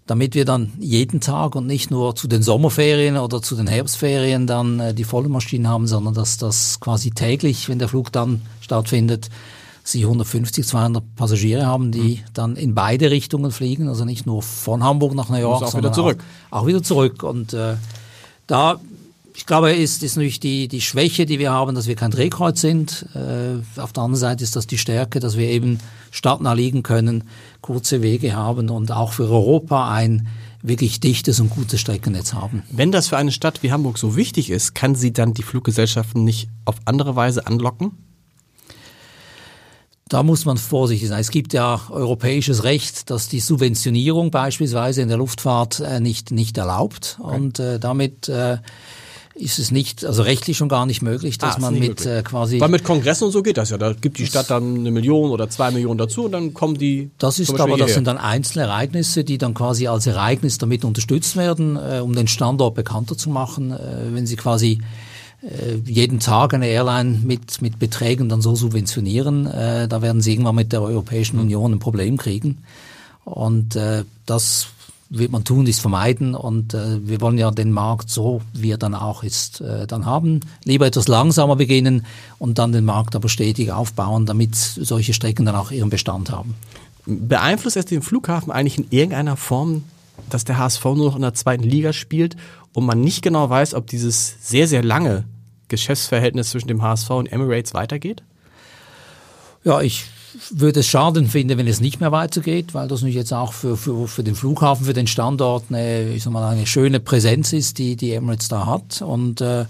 [0.05, 4.47] damit wir dann jeden Tag und nicht nur zu den Sommerferien oder zu den Herbstferien
[4.47, 8.41] dann äh, die volle Maschinen haben, sondern dass das quasi täglich, wenn der Flug dann
[8.59, 9.29] stattfindet,
[9.83, 14.83] sie 150, 200 Passagiere haben, die dann in beide Richtungen fliegen, also nicht nur von
[14.83, 16.23] Hamburg nach New York, auch sondern wieder zurück.
[16.49, 17.23] Auch, auch wieder zurück.
[17.23, 17.75] Und äh,
[18.47, 18.79] da,
[19.35, 22.61] ich glaube, ist, ist natürlich die, die Schwäche, die wir haben, dass wir kein Drehkreuz
[22.61, 23.05] sind.
[23.15, 25.79] Äh, auf der anderen Seite ist das die Stärke, dass wir eben
[26.11, 27.23] stadtnah liegen können,
[27.61, 30.27] kurze Wege haben und auch für Europa ein
[30.61, 32.63] wirklich dichtes und gutes Streckennetz haben.
[32.71, 36.23] Wenn das für eine Stadt wie Hamburg so wichtig ist, kann sie dann die Fluggesellschaften
[36.23, 37.91] nicht auf andere Weise anlocken?
[40.09, 41.19] Da muss man vorsichtig sein.
[41.19, 46.57] Es gibt ja europäisches Recht, das die Subventionierung beispielsweise in der Luftfahrt äh, nicht, nicht
[46.57, 47.17] erlaubt.
[47.19, 48.57] Und äh, damit äh,
[49.35, 52.59] ist es nicht, also rechtlich schon gar nicht möglich, dass Ah, man mit äh, quasi
[52.59, 53.77] Weil mit Kongressen und so geht das ja.
[53.77, 57.09] Da gibt die Stadt dann eine Million oder zwei Millionen dazu und dann kommen die.
[57.17, 57.93] Das ist aber, das hierher.
[57.93, 62.27] sind dann einzelne Ereignisse, die dann quasi als Ereignis damit unterstützt werden, äh, um den
[62.27, 63.71] Standort bekannter zu machen.
[63.71, 64.81] Äh, wenn Sie quasi
[65.41, 70.31] äh, jeden Tag eine Airline mit, mit Beträgen dann so subventionieren, äh, da werden Sie
[70.33, 72.59] irgendwann mit der Europäischen Union ein Problem kriegen.
[73.25, 74.67] Und äh, das
[75.17, 76.35] wird man tun, dies vermeiden.
[76.35, 80.05] Und äh, wir wollen ja den Markt so, wie er dann auch ist, äh, dann
[80.05, 80.41] haben.
[80.65, 82.05] Lieber etwas langsamer beginnen
[82.39, 86.55] und dann den Markt aber stetig aufbauen, damit solche Strecken dann auch ihren Bestand haben.
[87.05, 89.83] Beeinflusst es den Flughafen eigentlich in irgendeiner Form,
[90.29, 92.35] dass der HSV nur noch in der zweiten Liga spielt
[92.73, 95.25] und man nicht genau weiß, ob dieses sehr, sehr lange
[95.67, 98.23] Geschäftsverhältnis zwischen dem HSV und Emirates weitergeht?
[99.63, 100.05] Ja, ich
[100.49, 103.77] würde es schaden finden, wenn es nicht mehr weitergeht, weil das natürlich jetzt auch für,
[103.77, 107.77] für, für den Flughafen, für den Standort eine, ich sag mal, eine schöne Präsenz ist,
[107.77, 109.01] die die Emirates da hat.
[109.01, 109.65] Und äh,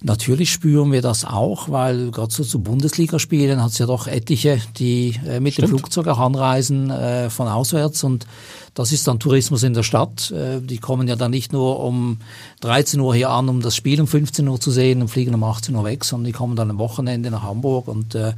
[0.00, 4.60] natürlich spüren wir das auch, weil gerade so zu Bundesligaspielen hat es ja doch etliche,
[4.76, 8.26] die äh, mit dem Flugzeug auch anreisen äh, von auswärts und
[8.74, 10.30] das ist dann Tourismus in der Stadt.
[10.30, 12.18] Äh, die kommen ja dann nicht nur um
[12.60, 15.44] 13 Uhr hier an, um das Spiel um 15 Uhr zu sehen und fliegen um
[15.44, 18.32] 18 Uhr weg, sondern die kommen dann am Wochenende nach Hamburg und äh,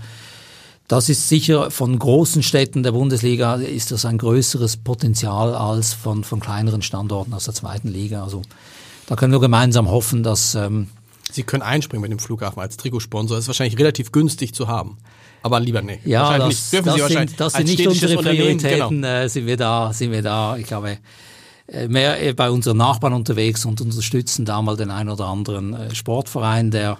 [0.88, 6.24] das ist sicher von großen Städten der Bundesliga ist das ein größeres Potenzial als von,
[6.24, 8.22] von kleineren Standorten aus der zweiten Liga.
[8.22, 8.42] Also
[9.06, 10.88] da können wir gemeinsam hoffen, dass ähm,
[11.30, 13.36] Sie können einspringen mit dem Flughafen als Trikotsponsor.
[13.36, 14.98] Das ist wahrscheinlich relativ günslich zu haben.
[15.42, 16.06] Aber lieber nicht.
[16.06, 16.72] ja, das, nicht.
[16.72, 19.02] Dürfen das, Sie wahrscheinlich sind, das sind nicht unsere Unternehmen, Prioritäten.
[19.02, 19.08] Genau.
[19.08, 20.56] Äh, sind wir da, sind wir da.
[20.56, 20.98] Ich glaube
[21.66, 25.74] äh, mehr äh, bei unseren Nachbarn unterwegs und unterstützen da mal den einen oder anderen
[25.74, 26.98] äh, Sportverein, der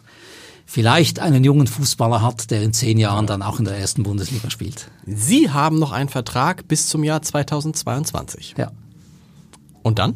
[0.67, 4.51] vielleicht einen jungen Fußballer hat, der in zehn Jahren dann auch in der ersten Bundesliga
[4.51, 4.91] spielt.
[5.07, 8.55] Sie haben noch einen Vertrag bis zum Jahr 2022.
[8.57, 8.73] Ja.
[9.83, 10.15] Und dann?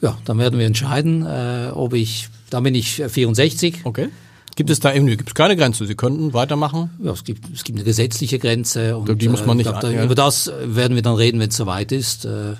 [0.00, 3.80] Ja, dann werden wir entscheiden, äh, ob ich, da bin ich 64.
[3.84, 4.08] Okay.
[4.56, 5.86] Gibt es da irgendwie, gibt es keine Grenze?
[5.86, 6.90] Sie könnten weitermachen?
[7.02, 8.96] Ja, es gibt, es gibt eine gesetzliche Grenze.
[8.98, 10.04] Und, Die muss man äh, nicht an- da.
[10.04, 12.24] Über das werden wir dann reden, wenn es soweit ist.
[12.24, 12.54] Äh,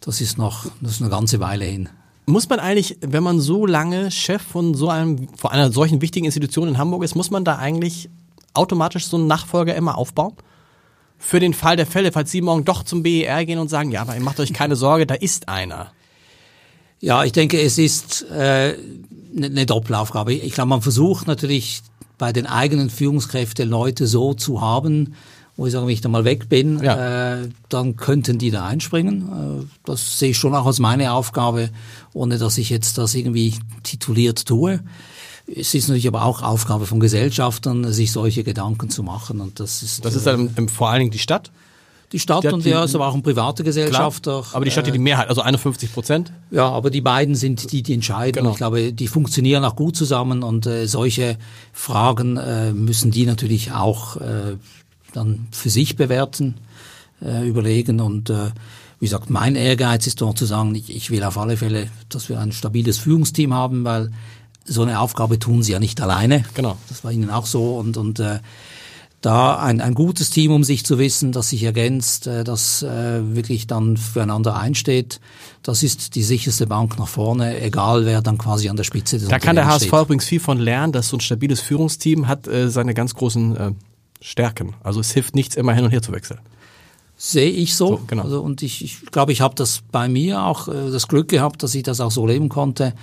[0.00, 1.88] das ist noch, das ist eine ganze Weile hin.
[2.32, 6.24] Muss man eigentlich, wenn man so lange Chef von so einem, von einer solchen wichtigen
[6.24, 8.08] Institution in Hamburg ist, muss man da eigentlich
[8.54, 10.32] automatisch so einen Nachfolger immer aufbauen?
[11.18, 14.00] Für den Fall der Fälle, falls Sie morgen doch zum BER gehen und sagen, ja,
[14.00, 15.92] aber macht euch keine Sorge, da ist einer.
[17.00, 18.78] Ja, ich denke, es ist äh,
[19.36, 20.32] eine eine Doppelaufgabe.
[20.32, 21.82] Ich glaube, man versucht natürlich
[22.16, 25.16] bei den eigenen Führungskräften Leute so zu haben,
[25.56, 27.40] wo ich sage, wenn ich da mal weg bin, Ja.
[27.42, 29.62] äh, dann könnten die da einspringen.
[29.62, 31.70] Äh, das sehe ich schon auch als meine Aufgabe,
[32.14, 34.80] ohne dass ich jetzt das irgendwie tituliert tue.
[35.46, 39.40] Es ist natürlich aber auch Aufgabe von Gesellschaftern, sich solche Gedanken zu machen.
[39.40, 41.50] Und das ist, Das ist äh, dann im, vor allen Dingen die Stadt.
[42.12, 44.44] die Stadt die und ja, ist aber auch ein privater Gesellschafter.
[44.52, 46.32] Aber die Stadt hat die Mehrheit, also 51 Prozent.
[46.50, 48.40] Ja, aber die beiden sind die, die entscheiden.
[48.42, 48.50] Genau.
[48.52, 51.36] Ich glaube, die funktionieren auch gut zusammen und äh, solche
[51.72, 54.56] Fragen äh, müssen die natürlich auch äh,
[55.12, 56.54] dann für sich bewerten,
[57.20, 58.50] äh, überlegen und äh,
[59.02, 62.28] wie gesagt, mein Ehrgeiz ist dort zu sagen, ich, ich will auf alle Fälle, dass
[62.28, 64.12] wir ein stabiles Führungsteam haben, weil
[64.64, 66.44] so eine Aufgabe tun sie ja nicht alleine.
[66.54, 66.78] Genau.
[66.88, 68.38] Das war ihnen auch so und, und äh,
[69.20, 73.34] da ein, ein gutes Team um sich zu wissen, das sich ergänzt, äh, das äh,
[73.34, 75.20] wirklich dann füreinander einsteht,
[75.62, 79.28] das ist die sicherste Bank nach vorne, egal wer dann quasi an der Spitze des
[79.28, 82.68] Da kann der HSV übrigens viel von lernen, dass so ein stabiles Führungsteam hat äh,
[82.68, 83.72] seine ganz großen äh,
[84.22, 84.74] Stärken.
[84.82, 86.40] Also es hilft nichts, immer hin und her zu wechseln.
[87.16, 87.88] Sehe ich so.
[87.88, 88.24] So, genau.
[88.24, 91.62] also, und ich, ich glaube, ich habe das bei mir auch äh, das Glück gehabt,
[91.62, 92.94] dass ich das auch so leben konnte.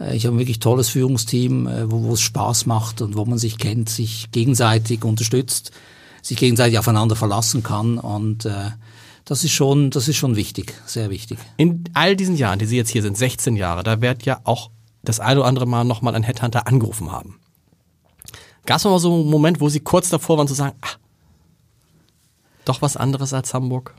[0.00, 3.38] Äh, ich habe ein wirklich tolles Führungsteam, äh, wo, es Spaß macht und wo man
[3.38, 5.70] sich kennt, sich gegenseitig unterstützt,
[6.22, 7.98] sich gegenseitig aufeinander verlassen kann.
[7.98, 8.70] Und äh,
[9.24, 11.38] das ist schon, das ist schon wichtig, sehr wichtig.
[11.56, 14.70] In all diesen Jahren, die Sie jetzt hier sind, 16 Jahre, da wird ja auch
[15.02, 17.38] das eine oder andere Mal nochmal ein Headhunter angerufen haben.
[18.66, 20.88] Gab es mal so einen Moment, wo Sie kurz davor waren zu sagen, ah,
[22.64, 23.94] doch was anderes als Hamburg?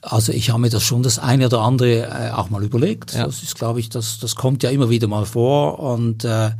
[0.00, 3.14] Also ich habe mir das schon das eine oder andere äh, auch mal überlegt.
[3.14, 3.26] Ja.
[3.26, 6.50] Das ist, glaube ich, das, das kommt ja immer wieder mal vor und äh,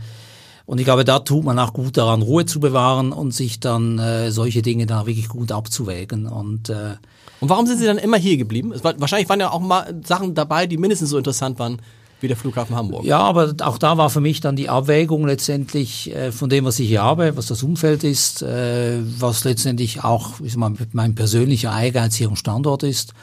[0.66, 3.98] und ich glaube, da tut man auch gut daran, Ruhe zu bewahren und sich dann
[3.98, 6.26] äh, solche Dinge da wirklich gut abzuwägen.
[6.26, 6.96] Und äh,
[7.40, 8.74] Und warum sind Sie dann immer hier geblieben?
[8.82, 11.80] War, wahrscheinlich waren ja auch mal Sachen dabei, die mindestens so interessant waren
[12.20, 13.04] wie der Flughafen Hamburg.
[13.04, 16.78] ja, aber auch da war für mich dann die Abwägung letztendlich äh, von dem, was
[16.78, 21.70] ich hier habe, was das Umfeld ist, äh, was letztendlich auch soll man, mein persönlicher
[21.80, 23.14] Ehrgeiz hier am Standort ist.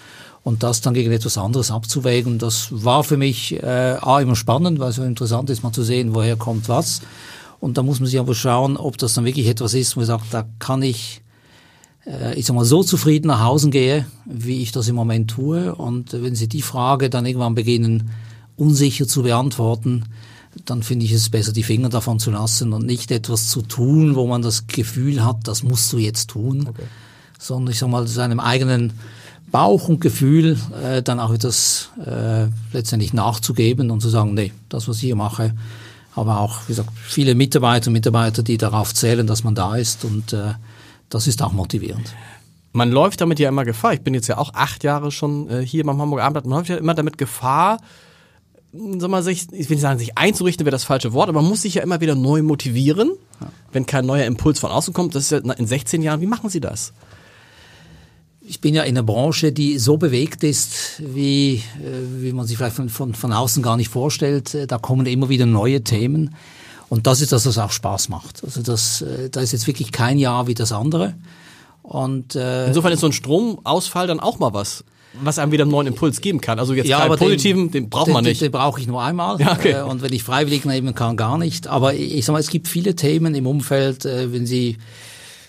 [0.43, 4.77] Und das dann gegen etwas anderes abzuwägen, das war für mich äh, A, immer spannend,
[4.77, 7.01] weil es interessant ist, mal zu sehen, woher kommt was.
[7.59, 10.07] Und da muss man sich aber schauen, ob das dann wirklich etwas ist, wo man
[10.07, 11.23] sagt, da kann ich
[12.05, 15.73] äh, ich sag mal, so zufrieden nach Hause gehe, wie ich das im Moment tue.
[15.73, 18.11] Und wenn Sie die Frage dann irgendwann beginnen,
[18.57, 20.05] unsicher zu beantworten,
[20.65, 24.15] dann finde ich es besser, die Finger davon zu lassen und nicht etwas zu tun,
[24.15, 26.69] wo man das Gefühl hat, das musst du jetzt tun,
[27.37, 28.93] sondern ich sag mal, seinem eigenen
[29.51, 34.87] Bauch und Gefühl äh, dann auch etwas äh, letztendlich nachzugeben und zu sagen, nee, das,
[34.87, 35.53] was ich hier mache,
[36.15, 40.05] aber auch, wie gesagt, viele Mitarbeiter und Mitarbeiter, die darauf zählen, dass man da ist
[40.05, 40.53] und äh,
[41.09, 42.13] das ist auch motivierend.
[42.71, 43.93] Man läuft damit ja immer Gefahr.
[43.93, 46.45] Ich bin jetzt ja auch acht Jahre schon äh, hier beim Hamburger Abendblatt.
[46.45, 47.79] Man läuft ja immer damit Gefahr,
[48.99, 51.49] sag mal, sich, ich will nicht sagen, sich einzurichten wäre das falsche Wort, aber man
[51.49, 53.11] muss sich ja immer wieder neu motivieren,
[53.71, 55.15] wenn kein neuer Impuls von außen kommt.
[55.15, 56.93] Das ist ja in 16 Jahren, wie machen Sie das?
[58.47, 61.61] ich bin ja in einer Branche, die so bewegt ist, wie, äh,
[62.21, 64.53] wie man sich vielleicht von, von, von außen gar nicht vorstellt.
[64.53, 66.35] Äh, Da kommen immer wieder neue Themen.
[66.87, 68.43] Und das ist das, was auch Spaß macht.
[68.43, 71.15] Also das, äh, da ist jetzt wirklich kein Jahr wie das andere.
[71.81, 74.83] Und äh, Insofern ist so ein Stromausfall dann auch mal was,
[75.23, 76.59] was einem wieder einen neuen Impuls geben kann.
[76.59, 78.41] Also jetzt Ja, keinen aber den- positiven, den, braucht den, man Den, nicht.
[78.41, 79.39] den brauche ich nur einmal.
[79.39, 79.71] Ja, okay.
[79.71, 81.67] äh, Und wenn ich freiwillig nehmen kann, gar nicht.
[81.67, 84.77] Aber ich, sag mal, es gibt viele Themen im Umfeld, äh, wenn Sie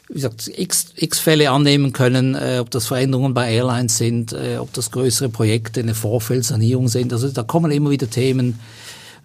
[0.08, 4.58] wie gesagt, x, x Fälle annehmen können, äh, ob das Veränderungen bei Airlines sind, äh,
[4.60, 7.12] ob das größere Projekte, eine Vorfeldsanierung sind.
[7.12, 8.60] Also da kommen immer wieder Themen,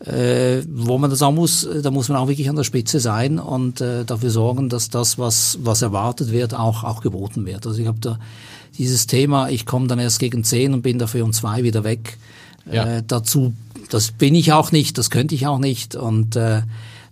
[0.04, 3.00] äh, wo man das sagen muss, äh, da muss man auch wirklich an der Spitze
[3.00, 7.68] sein und äh, dafür sorgen, dass das, was, was erwartet wird, auch, auch geboten wird.
[7.68, 8.18] Also ich habe da
[8.78, 12.17] dieses Thema, ich komme dann erst gegen zehn und bin dafür um zwei wieder weg.
[12.72, 12.97] Ja.
[12.97, 13.53] Äh, dazu,
[13.89, 16.61] das bin ich auch nicht, das könnte ich auch nicht und äh,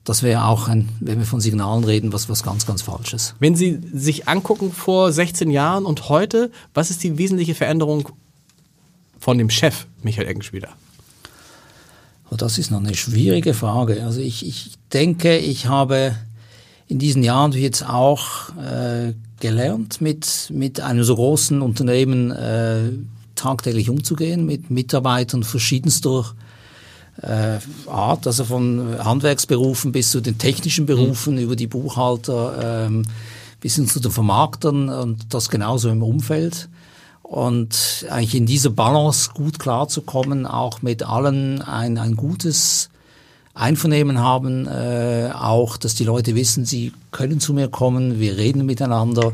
[0.04, 3.36] das wäre auch ein, wenn wir von Signalen reden, was, was ganz, ganz Falsches.
[3.40, 8.10] Wenn Sie sich angucken vor 16 Jahren und heute, was ist die wesentliche Veränderung
[9.20, 10.70] von dem Chef Michael Eggenschmieder?
[12.32, 14.04] Oh, das ist noch eine schwierige Frage.
[14.04, 16.16] Also ich, ich denke, ich habe
[16.88, 22.92] in diesen Jahren jetzt auch äh, gelernt, mit, mit einem so großen Unternehmen äh,
[23.36, 26.26] tagtäglich umzugehen, mit Mitarbeitern verschiedenster
[27.22, 31.42] äh, Art, also von Handwerksberufen bis zu den technischen Berufen, mhm.
[31.42, 33.04] über die Buchhalter ähm,
[33.60, 36.70] bis hin zu den Vermarktern und das genauso im Umfeld.
[37.22, 42.90] Und eigentlich in dieser Balance gut klarzukommen, auch mit allen ein, ein gutes
[43.54, 48.66] Einvernehmen haben, äh, auch, dass die Leute wissen, sie können zu mir kommen, wir reden
[48.66, 49.34] miteinander.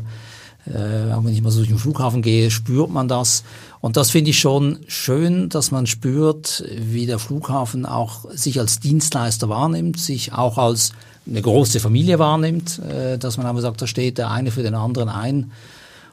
[0.66, 3.44] Äh, wenn ich mal so durch den Flughafen gehe, spürt man das.
[3.80, 8.80] Und das finde ich schon schön, dass man spürt, wie der Flughafen auch sich als
[8.80, 10.90] Dienstleister wahrnimmt, sich auch als
[11.28, 14.74] eine große Familie wahrnimmt, äh, dass man einfach sagt, da steht der eine für den
[14.74, 15.52] anderen ein.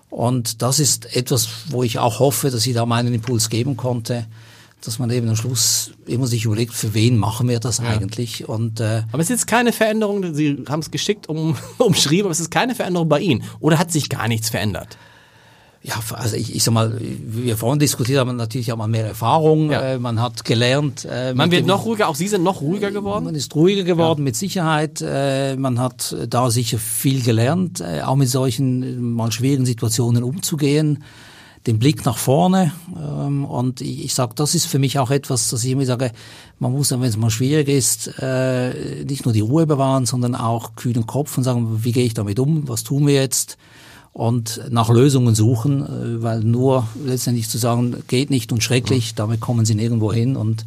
[0.10, 4.26] Und das ist etwas, wo ich auch hoffe, dass ich da meinen Impuls geben konnte,
[4.86, 7.86] dass man eben am Schluss immer sich überlegt, für wen machen wir das ja.
[7.86, 8.48] eigentlich?
[8.48, 12.32] Und, äh, aber es ist jetzt keine Veränderung, Sie haben es geschickt um, umschrieben, aber
[12.32, 13.44] es ist keine Veränderung bei Ihnen.
[13.60, 14.98] Oder hat sich gar nichts verändert?
[15.86, 19.06] Ja, also ich, ich sag mal, wie wir vorhin diskutiert haben, natürlich hat man mehr
[19.06, 19.82] Erfahrung, ja.
[19.82, 21.06] äh, man hat gelernt.
[21.10, 23.26] Äh, man wird dem, noch ruhiger, auch Sie sind noch ruhiger geworden?
[23.26, 24.24] Man ist ruhiger geworden, ja.
[24.24, 25.04] mit Sicherheit.
[25.06, 30.24] Äh, man hat da sicher viel gelernt, äh, auch mit solchen äh, mal schwierigen Situationen
[30.24, 31.04] umzugehen
[31.68, 32.72] den Blick nach vorne.
[32.98, 36.12] Ähm, und ich, ich sage, das ist für mich auch etwas, dass ich immer sage,
[36.60, 40.76] man muss, wenn es mal schwierig ist, äh, nicht nur die Ruhe bewahren, sondern auch
[40.76, 43.58] kühlen Kopf und sagen, wie gehe ich damit um, was tun wir jetzt?
[44.12, 49.40] Und nach Lösungen suchen, äh, weil nur letztendlich zu sagen, geht nicht und schrecklich, damit
[49.40, 50.36] kommen sie nirgendwo hin.
[50.36, 50.66] Und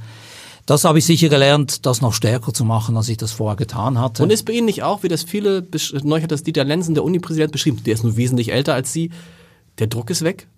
[0.64, 4.00] das habe ich sicher gelernt, das noch stärker zu machen, als ich das vorher getan
[4.00, 4.22] hatte.
[4.22, 5.64] Und ist bei Ihnen nicht auch, wie das viele,
[6.02, 9.10] neulich hat das Dieter Lenzen, der Uni-Präsident, beschrieben, der ist nur wesentlich älter als Sie,
[9.78, 10.48] der Druck ist weg?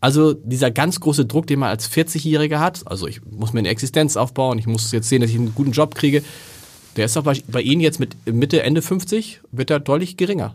[0.00, 3.70] Also dieser ganz große Druck, den man als 40-Jähriger hat, also ich muss mir eine
[3.70, 6.22] Existenz aufbauen, ich muss jetzt sehen, dass ich einen guten Job kriege,
[6.96, 10.54] der ist doch bei, Ihnen jetzt mit Mitte, Ende 50, wird er deutlich geringer.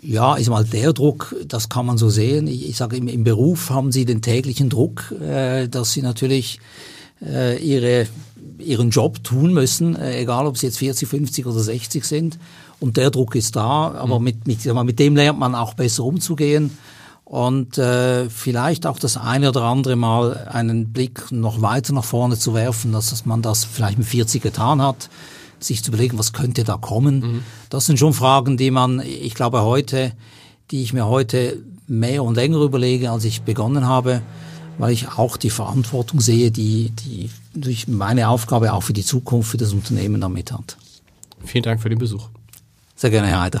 [0.00, 2.46] Ja, ist mal der Druck, das kann man so sehen.
[2.46, 6.60] Ich, ich sage, im, im Beruf haben Sie den täglichen Druck, äh, dass Sie natürlich
[7.20, 8.06] äh, ihre,
[8.58, 12.38] ihren Job tun müssen, äh, egal ob Sie jetzt 40, 50 oder 60 sind.
[12.78, 14.24] Und der Druck ist da, aber mhm.
[14.24, 16.70] mit, mit, mit dem lernt man auch besser umzugehen
[17.28, 22.38] und äh, vielleicht auch das eine oder andere Mal einen Blick noch weiter nach vorne
[22.38, 25.10] zu werfen, dass man das vielleicht mit 40 getan hat,
[25.60, 27.20] sich zu überlegen, was könnte da kommen.
[27.20, 27.42] Mhm.
[27.68, 30.12] Das sind schon Fragen, die man, ich glaube heute,
[30.70, 34.22] die ich mir heute mehr und länger überlege, als ich begonnen habe,
[34.78, 39.50] weil ich auch die Verantwortung sehe, die, die durch meine Aufgabe auch für die Zukunft,
[39.50, 40.78] für das Unternehmen damit hat.
[41.44, 42.26] Vielen Dank für den Besuch.
[42.96, 43.60] Sehr gerne, Herr Heider.